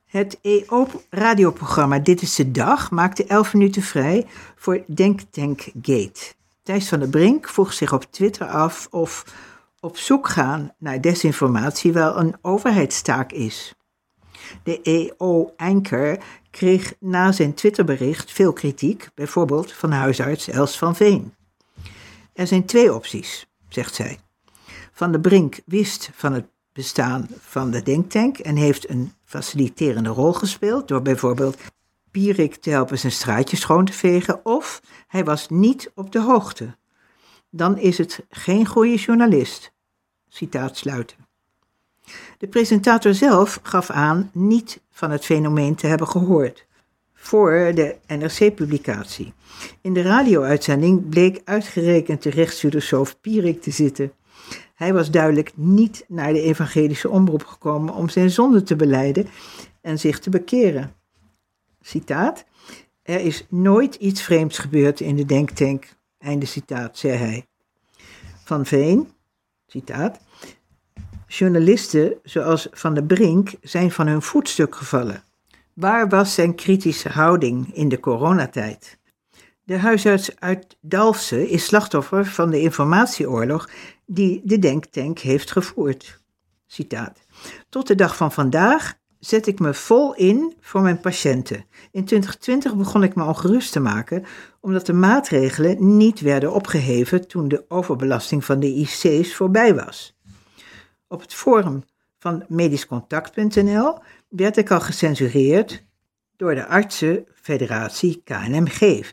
Het 0.05 0.39
EO-radioprogramma 0.41 2.00
Dit 2.00 2.22
is 2.22 2.36
de 2.36 2.52
Dag 2.52 2.91
maakte 2.91 3.25
11 3.25 3.54
minuten 3.54 3.82
vrij 3.82 4.25
voor 4.56 4.84
Denktank 4.88 5.62
Gate. 5.82 6.34
Thijs 6.63 6.88
van 6.88 6.99
der 6.99 7.10
Brink 7.10 7.47
vroeg 7.47 7.73
zich 7.73 7.93
op 7.93 8.06
Twitter 8.10 8.47
af 8.47 8.88
of 8.91 9.25
op 9.82 9.98
zoek 9.98 10.28
gaan 10.28 10.74
naar 10.78 11.02
desinformatie 11.02 11.94
wel 11.94 12.18
een 12.18 12.36
overheidstaak 12.42 13.32
is. 13.32 13.74
De 14.63 14.82
EO-anker 14.82 16.24
kreeg 16.52 16.94
na 17.00 17.32
zijn 17.32 17.54
Twitterbericht 17.54 18.32
veel 18.32 18.54
kritiek, 18.54 19.10
bijvoorbeeld 19.15 19.74
van 19.74 19.92
huisarts 19.92 20.48
Els 20.48 20.78
van 20.78 20.96
Veen. 20.96 21.34
Er 22.34 22.48
zijn 22.48 22.65
twee 22.65 22.94
opties, 22.94 23.48
zegt 23.70 23.96
zij. 23.96 24.20
Van 24.92 25.12
der 25.12 25.22
Brink 25.22 25.60
wist 25.65 26.10
van 26.13 26.34
het 26.34 26.46
bestaan 26.74 27.28
van 27.39 27.72
de 27.72 27.82
denktank 27.82 28.38
en 28.38 28.56
heeft 28.56 28.89
een 28.89 29.13
faciliterende 29.26 30.10
rol 30.10 30.34
gespeeld 30.34 30.88
door 30.88 31.02
bijvoorbeeld 31.02 31.58
Pierik 32.12 32.56
te 32.56 32.70
helpen 32.70 33.00
zijn 33.00 33.12
straatje 33.12 33.58
schoon 33.58 33.86
te 33.86 33.94
vegen, 33.94 34.46
of 34.46 34.82
hij 35.08 35.24
was 35.24 35.50
niet 35.50 35.92
op 35.96 36.12
de 36.12 36.22
hoogte. 36.22 36.78
Dan 37.49 37.77
is 37.77 37.97
het 37.97 38.25
geen 38.29 38.65
goede 38.65 38.95
journalist. 38.95 39.71
Citaat 40.27 40.77
sluiten. 40.77 41.17
De 42.38 42.47
presentator 42.47 43.13
zelf 43.13 43.59
gaf 43.63 43.89
aan 43.89 44.29
niet 44.33 44.81
van 44.89 45.12
het 45.12 45.25
fenomeen 45.25 45.75
te 45.75 45.88
hebben 45.88 46.07
gehoord 46.07 46.67
voor 47.13 47.71
de 47.75 47.95
NRC-publicatie. 48.07 49.33
In 49.81 49.93
de 49.93 50.01
radio-uitzending 50.01 51.09
bleek 51.09 51.41
uitgerekend 51.43 52.23
de 52.23 52.29
rechtsfilosoof 52.29 53.19
Pierik 53.21 53.62
te 53.62 53.71
zitten. 53.71 54.12
Hij 54.75 54.93
was 54.93 55.12
duidelijk 55.12 55.51
niet 55.55 56.05
naar 56.07 56.33
de 56.33 56.41
evangelische 56.41 57.09
omroep 57.09 57.45
gekomen 57.45 57.93
om 57.93 58.09
zijn 58.09 58.29
zonde 58.29 58.63
te 58.63 58.75
beleiden 58.75 59.27
en 59.81 59.99
zich 59.99 60.19
te 60.19 60.29
bekeren. 60.29 60.93
Citaat: 61.81 62.45
Er 63.03 63.19
is 63.19 63.45
nooit 63.49 63.95
iets 63.95 64.21
vreemds 64.21 64.57
gebeurd 64.57 64.99
in 64.99 65.15
de 65.15 65.25
denktank. 65.25 65.97
Einde 66.19 66.45
citaat, 66.45 66.97
zei 66.97 67.17
hij. 67.17 67.45
Van 68.43 68.65
Veen, 68.65 69.12
citaat. 69.67 70.19
Journalisten 71.27 72.13
zoals 72.23 72.67
Van 72.71 72.93
der 72.93 73.03
Brink 73.03 73.51
zijn 73.62 73.91
van 73.91 74.08
hun 74.08 74.21
voetstuk 74.21 74.75
gevallen. 74.75 75.23
Waar 75.73 76.10
was 76.10 76.34
zijn 76.34 76.55
kritische 76.55 77.10
houding 77.10 77.75
in 77.75 77.89
de 77.89 77.99
coronatijd? 77.99 78.99
De 79.63 79.77
huisarts 79.77 80.39
uit 80.39 80.77
Dalfsen 80.82 81.47
is 81.47 81.65
slachtoffer 81.65 82.25
van 82.25 82.49
de 82.49 82.60
informatieoorlog 82.60 83.69
die 84.05 84.41
de 84.43 84.60
denktank 84.60 85.19
heeft 85.19 85.51
gevoerd. 85.51 86.21
Citaat. 86.67 87.19
Tot 87.69 87.88
de 87.88 87.95
dag 87.95 88.15
van 88.15 88.32
vandaag 88.32 88.93
zet 89.19 89.47
ik 89.47 89.60
me 89.60 89.73
vol 89.73 90.15
in 90.15 90.53
voor 90.60 90.82
mijn 90.82 90.99
patiënten. 90.99 91.65
In 91.91 92.05
2020 92.05 92.75
begon 92.75 93.03
ik 93.03 93.15
me 93.15 93.23
ongerust 93.23 93.71
te 93.71 93.79
maken 93.79 94.25
omdat 94.60 94.86
de 94.86 94.93
maatregelen 94.93 95.97
niet 95.97 96.19
werden 96.19 96.53
opgeheven 96.53 97.27
toen 97.27 97.47
de 97.47 97.65
overbelasting 97.67 98.45
van 98.45 98.60
de 98.60 98.67
IC's 98.67 99.36
voorbij 99.36 99.75
was. 99.75 100.17
Op 101.08 101.21
het 101.21 101.34
forum 101.34 101.84
van 102.17 102.43
medischcontact.nl 102.47 103.99
werd 104.29 104.58
ik 104.58 104.71
al 104.71 104.79
gecensureerd 104.79 105.84
door 106.36 106.55
de 106.55 106.65
artsenfederatie 106.65 108.21
KNMG. 108.23 109.12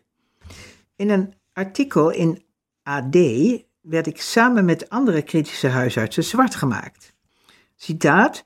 In 0.97 1.11
een 1.11 1.35
artikel 1.53 2.11
in 2.11 2.45
AD 2.83 3.17
werd 3.81 4.07
ik 4.07 4.21
samen 4.21 4.65
met 4.65 4.89
andere 4.89 5.23
kritische 5.23 5.69
huisartsen 5.69 6.25
zwart 6.25 6.55
gemaakt. 6.55 7.15
Citaat: 7.77 8.45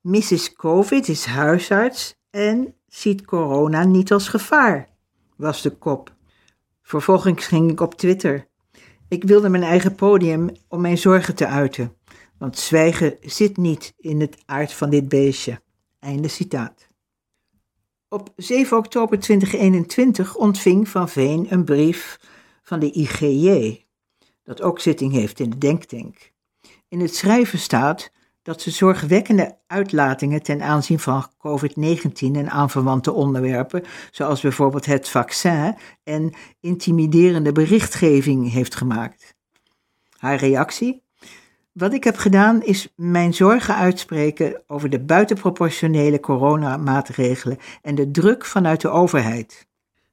Mrs. 0.00 0.52
Covid 0.52 1.08
is 1.08 1.24
huisarts 1.24 2.14
en 2.30 2.74
ziet 2.86 3.24
corona 3.24 3.84
niet 3.84 4.12
als 4.12 4.28
gevaar, 4.28 4.88
was 5.36 5.62
de 5.62 5.70
kop. 5.70 6.14
Vervolgens 6.82 7.46
ging 7.46 7.70
ik 7.70 7.80
op 7.80 7.94
Twitter. 7.94 8.48
Ik 9.08 9.24
wilde 9.24 9.48
mijn 9.48 9.62
eigen 9.62 9.94
podium 9.94 10.50
om 10.68 10.80
mijn 10.80 10.98
zorgen 10.98 11.34
te 11.34 11.46
uiten, 11.46 11.96
want 12.38 12.58
zwijgen 12.58 13.16
zit 13.20 13.56
niet 13.56 13.94
in 13.96 14.20
het 14.20 14.36
aard 14.46 14.72
van 14.72 14.90
dit 14.90 15.08
beestje. 15.08 15.60
Einde 15.98 16.28
citaat. 16.28 16.88
Op 18.08 18.32
7 18.36 18.76
oktober 18.76 19.18
2021 19.18 20.36
ontving 20.36 20.88
Van 20.88 21.08
Veen 21.08 21.46
een 21.52 21.64
brief 21.64 22.20
van 22.62 22.80
de 22.80 22.92
IGJ, 22.92 23.84
dat 24.42 24.62
ook 24.62 24.80
zitting 24.80 25.12
heeft 25.12 25.40
in 25.40 25.50
de 25.50 25.58
Denktank. 25.58 26.32
In 26.88 27.00
het 27.00 27.14
schrijven 27.14 27.58
staat 27.58 28.10
dat 28.50 28.62
ze 28.62 28.70
zorgwekkende 28.70 29.58
uitlatingen 29.66 30.42
ten 30.42 30.62
aanzien 30.62 30.98
van 30.98 31.26
COVID-19 31.38 32.12
en 32.18 32.50
aanverwante 32.50 33.12
onderwerpen, 33.12 33.82
zoals 34.10 34.40
bijvoorbeeld 34.40 34.86
het 34.86 35.08
vaccin 35.08 35.76
en 36.04 36.34
intimiderende 36.60 37.52
berichtgeving, 37.52 38.52
heeft 38.52 38.74
gemaakt. 38.74 39.34
Haar 40.18 40.36
reactie? 40.36 41.02
Wat 41.72 41.92
ik 41.92 42.04
heb 42.04 42.16
gedaan 42.16 42.62
is 42.62 42.92
mijn 42.96 43.34
zorgen 43.34 43.74
uitspreken 43.74 44.62
over 44.66 44.90
de 44.90 45.00
buitenproportionele 45.00 46.20
coronamaatregelen 46.20 47.58
en 47.82 47.94
de 47.94 48.10
druk 48.10 48.44
vanuit 48.44 48.80
de 48.80 48.88
overheid. 48.88 49.68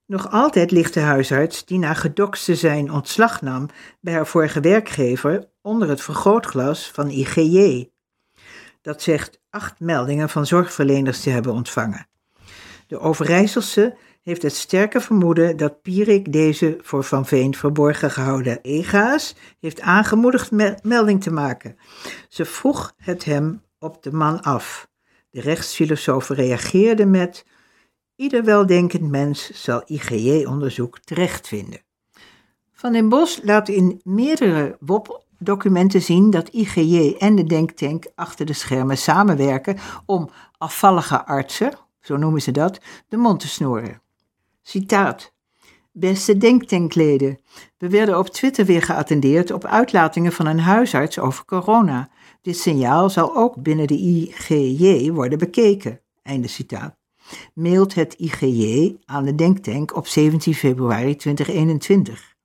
Nog 0.06 0.32
altijd 0.32 0.72
ligt 0.72 0.94
de 0.94 1.00
huisarts, 1.00 1.66
die 1.66 1.80
na 1.80 1.94
gedoxt 1.94 2.46
te 2.46 2.56
zijn 2.56 2.92
ontslag 2.92 3.42
nam 3.42 3.70
bij 4.00 4.14
haar 4.14 4.28
vorige 4.28 4.60
werkgever, 4.60 5.50
onder 5.62 5.90
het 5.90 6.02
vergrootglas 6.02 6.92
van 6.92 7.10
IGJ. 7.10 7.90
Dat 8.88 9.02
zegt 9.02 9.40
acht 9.50 9.80
meldingen 9.80 10.30
van 10.30 10.46
zorgverleners 10.46 11.22
te 11.22 11.30
hebben 11.30 11.54
ontvangen. 11.54 12.08
De 12.88 13.00
Overijsselse 13.00 13.96
heeft 14.22 14.42
het 14.42 14.56
sterke 14.56 15.02
vermoeden 15.02 15.58
dat 15.58 15.82
Pierik 15.82 16.32
deze 16.32 16.78
voor 16.82 17.04
Van 17.04 17.26
Veen 17.26 17.56
verborgen 17.56 18.12
gehouden 18.12 18.62
ega's 18.62 19.36
heeft 19.60 19.82
aangemoedigd 19.82 20.52
melding 20.84 21.24
te 21.24 21.32
maken. 21.32 21.78
Ze 22.30 22.46
vroeg 22.46 22.94
het 22.98 23.26
hem 23.26 23.62
op 23.80 24.04
de 24.04 24.12
man 24.12 24.42
af. 24.42 24.90
De 25.30 25.42
rechtsfilosoof 25.42 26.30
reageerde 26.30 27.06
met: 27.06 27.46
Ieder 28.16 28.44
weldenkend 28.44 29.10
mens 29.10 29.64
zal 29.64 29.84
IGJ-onderzoek 29.86 31.00
terecht 31.00 31.48
vinden. 31.48 31.82
Van 32.74 32.92
den 32.92 33.10
Bos 33.10 33.40
laat 33.44 33.70
in 33.70 34.02
meerdere 34.04 34.78
WOP-documenten 35.38 36.02
zien 36.02 36.30
dat 36.30 36.50
IGJ 36.50 37.16
en 37.20 37.36
de 37.36 37.44
denktank 37.44 38.06
achter 38.16 38.46
de 38.46 38.54
schermen 38.54 38.98
samenwerken 38.98 39.78
om 40.06 40.30
afvallige 40.58 41.26
artsen, 41.26 41.74
zo 42.02 42.18
noemen 42.18 42.42
ze 42.42 42.52
dat, 42.52 42.80
de 43.08 43.18
mond 43.18 43.40
te 43.40 43.48
snoeren. 43.48 44.02
Citaat. 44.62 45.36
Beste 45.92 46.38
denktankleden, 46.38 47.40
we 47.78 47.90
werden 47.90 48.18
op 48.18 48.28
Twitter 48.28 48.66
weer 48.66 48.82
geattendeerd 48.82 49.52
op 49.52 49.66
uitlatingen 49.66 50.32
van 50.32 50.46
een 50.46 50.60
huisarts 50.60 51.20
over 51.20 51.46
corona. 51.46 52.10
Dit 52.42 52.58
signaal 52.58 53.10
zal 53.10 53.36
ook 53.36 53.56
binnen 53.56 53.88
de 53.88 53.98
IGJ 53.98 55.12
worden 55.12 55.38
bekeken. 55.38 56.02
Einde 56.22 56.48
citaat. 56.48 56.96
Mailt 57.54 57.96
het 57.96 58.14
IGJ 58.14 58.98
aan 59.06 59.26
de 59.26 59.36
denktank 59.36 59.96
op 59.96 60.08
17 60.08 60.54
februari 60.54 61.16
2021. 61.16 62.37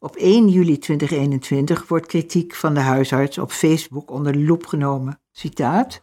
Op 0.00 0.16
1 0.16 0.48
juli 0.48 0.78
2021 0.78 1.88
wordt 1.88 2.06
kritiek 2.06 2.54
van 2.54 2.74
de 2.74 2.80
huisarts 2.80 3.38
op 3.38 3.50
Facebook 3.50 4.10
onder 4.10 4.32
de 4.32 4.44
loep 4.44 4.66
genomen. 4.66 5.20
Citaat. 5.32 6.02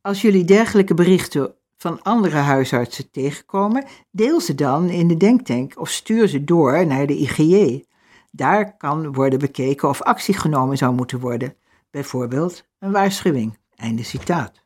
Als 0.00 0.22
jullie 0.22 0.44
dergelijke 0.44 0.94
berichten 0.94 1.54
van 1.76 2.02
andere 2.02 2.36
huisartsen 2.36 3.10
tegenkomen, 3.10 3.84
deel 4.10 4.40
ze 4.40 4.54
dan 4.54 4.88
in 4.88 5.08
de 5.08 5.16
denktank 5.16 5.80
of 5.80 5.90
stuur 5.90 6.28
ze 6.28 6.44
door 6.44 6.86
naar 6.86 7.06
de 7.06 7.18
IGJ. 7.18 7.84
Daar 8.30 8.76
kan 8.76 9.12
worden 9.12 9.38
bekeken 9.38 9.88
of 9.88 10.02
actie 10.02 10.34
genomen 10.34 10.76
zou 10.76 10.94
moeten 10.94 11.20
worden, 11.20 11.54
bijvoorbeeld 11.90 12.64
een 12.78 12.92
waarschuwing. 12.92 13.58
Einde 13.76 14.02
citaat. 14.02 14.61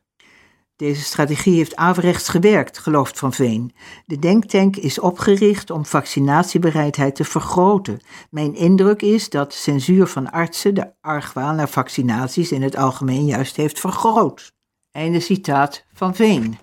Deze 0.77 1.03
strategie 1.03 1.57
heeft 1.57 1.77
averechts 1.77 2.29
gewerkt, 2.29 2.79
gelooft 2.79 3.19
Van 3.19 3.33
Veen. 3.33 3.73
De 4.07 4.19
denktank 4.19 4.77
is 4.77 4.99
opgericht 4.99 5.71
om 5.71 5.87
vaccinatiebereidheid 5.87 7.15
te 7.15 7.25
vergroten. 7.25 8.01
Mijn 8.31 8.55
indruk 8.55 9.03
is 9.03 9.31
dat 9.31 9.55
censuur 9.55 10.07
van 10.07 10.31
artsen 10.31 10.75
de 10.75 10.93
argwaan 11.01 11.57
naar 11.57 11.69
vaccinaties 11.69 12.53
in 12.53 12.63
het 12.63 12.77
algemeen 12.77 13.25
juist 13.25 13.57
heeft 13.57 13.81
vergroot. 13.81 14.53
Einde 14.91 15.21
citaat 15.21 15.85
van 15.93 16.15
Veen. 16.15 16.59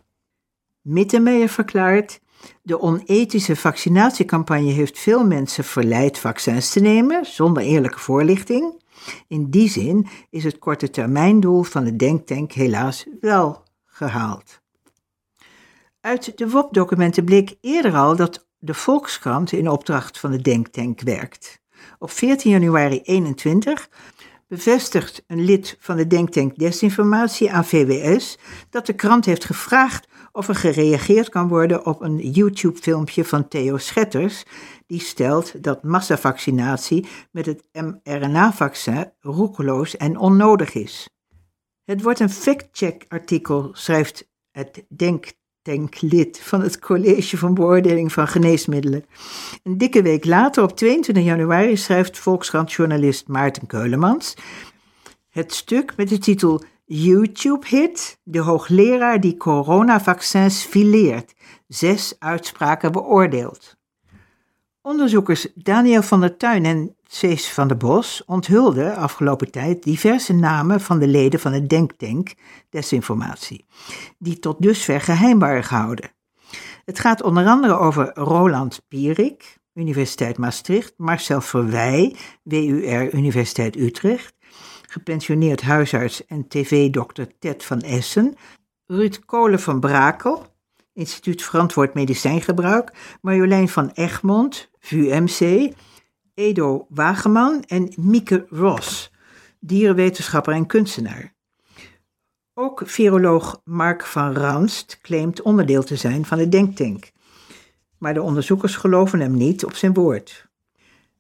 Mittermeijer 0.81 1.49
verklaart: 1.49 2.19
De 2.61 2.81
onethische 2.81 3.55
vaccinatiecampagne 3.55 4.71
heeft 4.71 4.99
veel 4.99 5.25
mensen 5.25 5.63
verleid 5.63 6.19
vaccins 6.19 6.69
te 6.69 6.79
nemen 6.79 7.25
zonder 7.25 7.63
eerlijke 7.63 7.99
voorlichting. 7.99 8.81
In 9.27 9.49
die 9.49 9.69
zin 9.69 10.07
is 10.29 10.43
het 10.43 10.59
korte 10.59 10.89
termijndoel 10.89 11.63
van 11.63 11.83
de 11.83 11.95
denktank 11.95 12.51
helaas 12.51 13.05
wel 13.19 13.62
gehaald. 13.93 14.61
Uit 16.01 16.37
de 16.37 16.49
WOP-documenten 16.49 17.25
bleek 17.25 17.57
eerder 17.61 17.95
al 17.95 18.15
dat 18.15 18.47
de 18.57 18.73
Volkskrant 18.73 19.51
in 19.51 19.69
opdracht 19.69 20.19
van 20.19 20.31
de 20.31 20.41
denktank 20.41 21.01
werkt. 21.01 21.61
Op 21.99 22.11
14 22.11 22.51
januari 22.51 22.99
21 23.03 23.89
bevestigt 24.47 25.23
een 25.27 25.45
lid 25.45 25.77
van 25.79 25.97
de 25.97 26.07
denktank 26.07 26.57
Desinformatie 26.57 27.51
aan 27.51 27.65
VWS 27.65 28.37
dat 28.69 28.85
de 28.85 28.93
krant 28.93 29.25
heeft 29.25 29.45
gevraagd 29.45 30.07
of 30.31 30.47
er 30.47 30.55
gereageerd 30.55 31.29
kan 31.29 31.47
worden 31.47 31.85
op 31.85 32.01
een 32.01 32.17
YouTube-filmpje 32.17 33.25
van 33.25 33.47
Theo 33.47 33.77
Schetters, 33.77 34.43
die 34.87 34.99
stelt 34.99 35.63
dat 35.63 35.83
massavaccinatie 35.83 37.07
met 37.31 37.45
het 37.45 37.63
mRNA-vaccin 37.71 39.11
roekeloos 39.19 39.97
en 39.97 40.17
onnodig 40.17 40.73
is. 40.73 41.07
Het 41.85 42.01
wordt 42.01 42.19
een 42.19 42.29
fact-check-artikel, 42.29 43.69
schrijft 43.73 44.27
het 44.51 44.83
denktanklid 44.89 46.39
van 46.39 46.61
het 46.61 46.79
College 46.79 47.37
van 47.37 47.53
Beoordeling 47.53 48.11
van 48.11 48.27
Geneesmiddelen. 48.27 49.05
Een 49.63 49.77
dikke 49.77 50.01
week 50.01 50.25
later, 50.25 50.63
op 50.63 50.77
22 50.77 51.23
januari, 51.23 51.77
schrijft 51.77 52.19
Volkskrant-journalist 52.19 53.27
Maarten 53.27 53.67
Keulemans 53.67 54.35
het 55.33 55.53
stuk 55.53 55.95
met 55.97 56.09
de 56.09 56.17
titel 56.17 56.63
YouTube-hit, 56.85 58.19
de 58.23 58.39
hoogleraar 58.39 59.19
die 59.19 59.37
coronavaccins 59.37 60.63
fileert, 60.63 61.33
zes 61.67 62.15
uitspraken 62.19 62.91
beoordeelt. 62.91 63.77
Onderzoekers 64.85 65.47
Daniel 65.55 66.01
van 66.01 66.21
der 66.21 66.37
Tuin 66.37 66.65
en 66.65 66.95
Cees 67.07 67.49
van 67.49 67.67
der 67.67 67.77
Bos 67.77 68.23
onthulden 68.25 68.95
afgelopen 68.95 69.51
tijd 69.51 69.83
diverse 69.83 70.33
namen 70.33 70.81
van 70.81 70.99
de 70.99 71.07
leden 71.07 71.39
van 71.39 71.53
het 71.53 71.69
denktank 71.69 72.33
Desinformatie, 72.69 73.65
die 74.17 74.39
tot 74.39 74.61
dusver 74.61 75.01
geheim 75.01 75.39
waren 75.39 75.63
gehouden. 75.63 76.11
Het 76.85 76.99
gaat 76.99 77.21
onder 77.21 77.45
andere 77.45 77.77
over 77.77 78.11
Roland 78.13 78.81
Pierik, 78.87 79.57
Universiteit 79.73 80.37
Maastricht, 80.37 80.93
Marcel 80.97 81.41
Verwij, 81.41 82.15
WUR 82.43 83.13
Universiteit 83.13 83.75
Utrecht, 83.75 84.35
gepensioneerd 84.87 85.61
huisarts 85.61 86.25
en 86.25 86.47
tv-dokter 86.47 87.37
Ted 87.39 87.63
van 87.63 87.81
Essen, 87.81 88.35
Ruud 88.85 89.19
Kolen 89.25 89.59
van 89.59 89.79
Brakel, 89.79 90.52
Instituut 90.93 91.43
Verantwoord 91.43 91.93
Medicijngebruik, 91.93 93.17
Marjolein 93.21 93.69
van 93.69 93.89
Egmond, 93.93 94.69
VUMC, 94.79 95.71
Edo 96.33 96.85
Wageman 96.89 97.63
en 97.63 97.93
Mieke 97.95 98.45
Ross, 98.49 99.11
dierenwetenschapper 99.59 100.53
en 100.53 100.65
kunstenaar. 100.65 101.33
Ook 102.53 102.81
viroloog 102.85 103.61
Mark 103.63 104.05
van 104.05 104.33
Ranst 104.33 104.99
claimt 105.01 105.41
onderdeel 105.41 105.83
te 105.83 105.95
zijn 105.95 106.25
van 106.25 106.37
de 106.37 106.49
denktank. 106.49 107.11
Maar 107.97 108.13
de 108.13 108.21
onderzoekers 108.21 108.75
geloven 108.75 109.19
hem 109.19 109.37
niet 109.37 109.65
op 109.65 109.75
zijn 109.75 109.93
woord. 109.93 110.47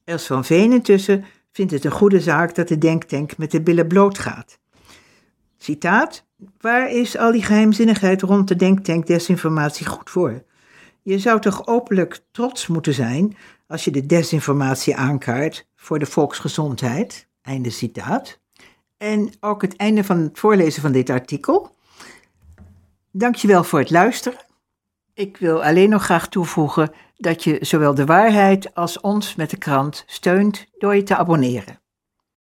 Els 0.03 0.25
van 0.25 0.45
Veen 0.45 0.71
intussen 0.71 1.25
vindt 1.51 1.71
het 1.71 1.85
een 1.85 1.91
goede 1.91 2.19
zaak 2.19 2.55
dat 2.55 2.67
de 2.67 2.77
denktank 2.77 3.37
met 3.37 3.51
de 3.51 3.61
billen 3.61 3.87
bloot 3.87 4.17
gaat. 4.17 4.59
Citaat: 5.63 6.25
Waar 6.59 6.91
is 6.91 7.17
al 7.17 7.31
die 7.31 7.43
geheimzinnigheid 7.43 8.21
rond 8.21 8.47
de 8.47 8.55
denktank 8.55 9.07
desinformatie 9.07 9.85
goed 9.85 10.09
voor? 10.09 10.43
Je 11.01 11.19
zou 11.19 11.39
toch 11.39 11.67
openlijk 11.67 12.19
trots 12.31 12.67
moeten 12.67 12.93
zijn 12.93 13.37
als 13.67 13.83
je 13.83 13.91
de 13.91 14.05
desinformatie 14.05 14.95
aankaart 14.95 15.67
voor 15.75 15.99
de 15.99 16.05
volksgezondheid. 16.05 17.27
Einde 17.41 17.69
citaat. 17.69 18.39
En 18.97 19.31
ook 19.39 19.61
het 19.61 19.75
einde 19.75 20.03
van 20.03 20.17
het 20.17 20.39
voorlezen 20.39 20.81
van 20.81 20.91
dit 20.91 21.09
artikel. 21.09 21.75
Dankjewel 23.11 23.63
voor 23.63 23.79
het 23.79 23.91
luisteren. 23.91 24.39
Ik 25.13 25.37
wil 25.37 25.63
alleen 25.63 25.89
nog 25.89 26.03
graag 26.03 26.29
toevoegen 26.29 26.91
dat 27.17 27.43
je 27.43 27.57
zowel 27.61 27.95
de 27.95 28.05
waarheid 28.05 28.75
als 28.75 29.01
ons 29.01 29.35
met 29.35 29.49
de 29.49 29.57
krant 29.57 30.03
steunt 30.07 30.65
door 30.77 30.95
je 30.95 31.03
te 31.03 31.15
abonneren. 31.15 31.82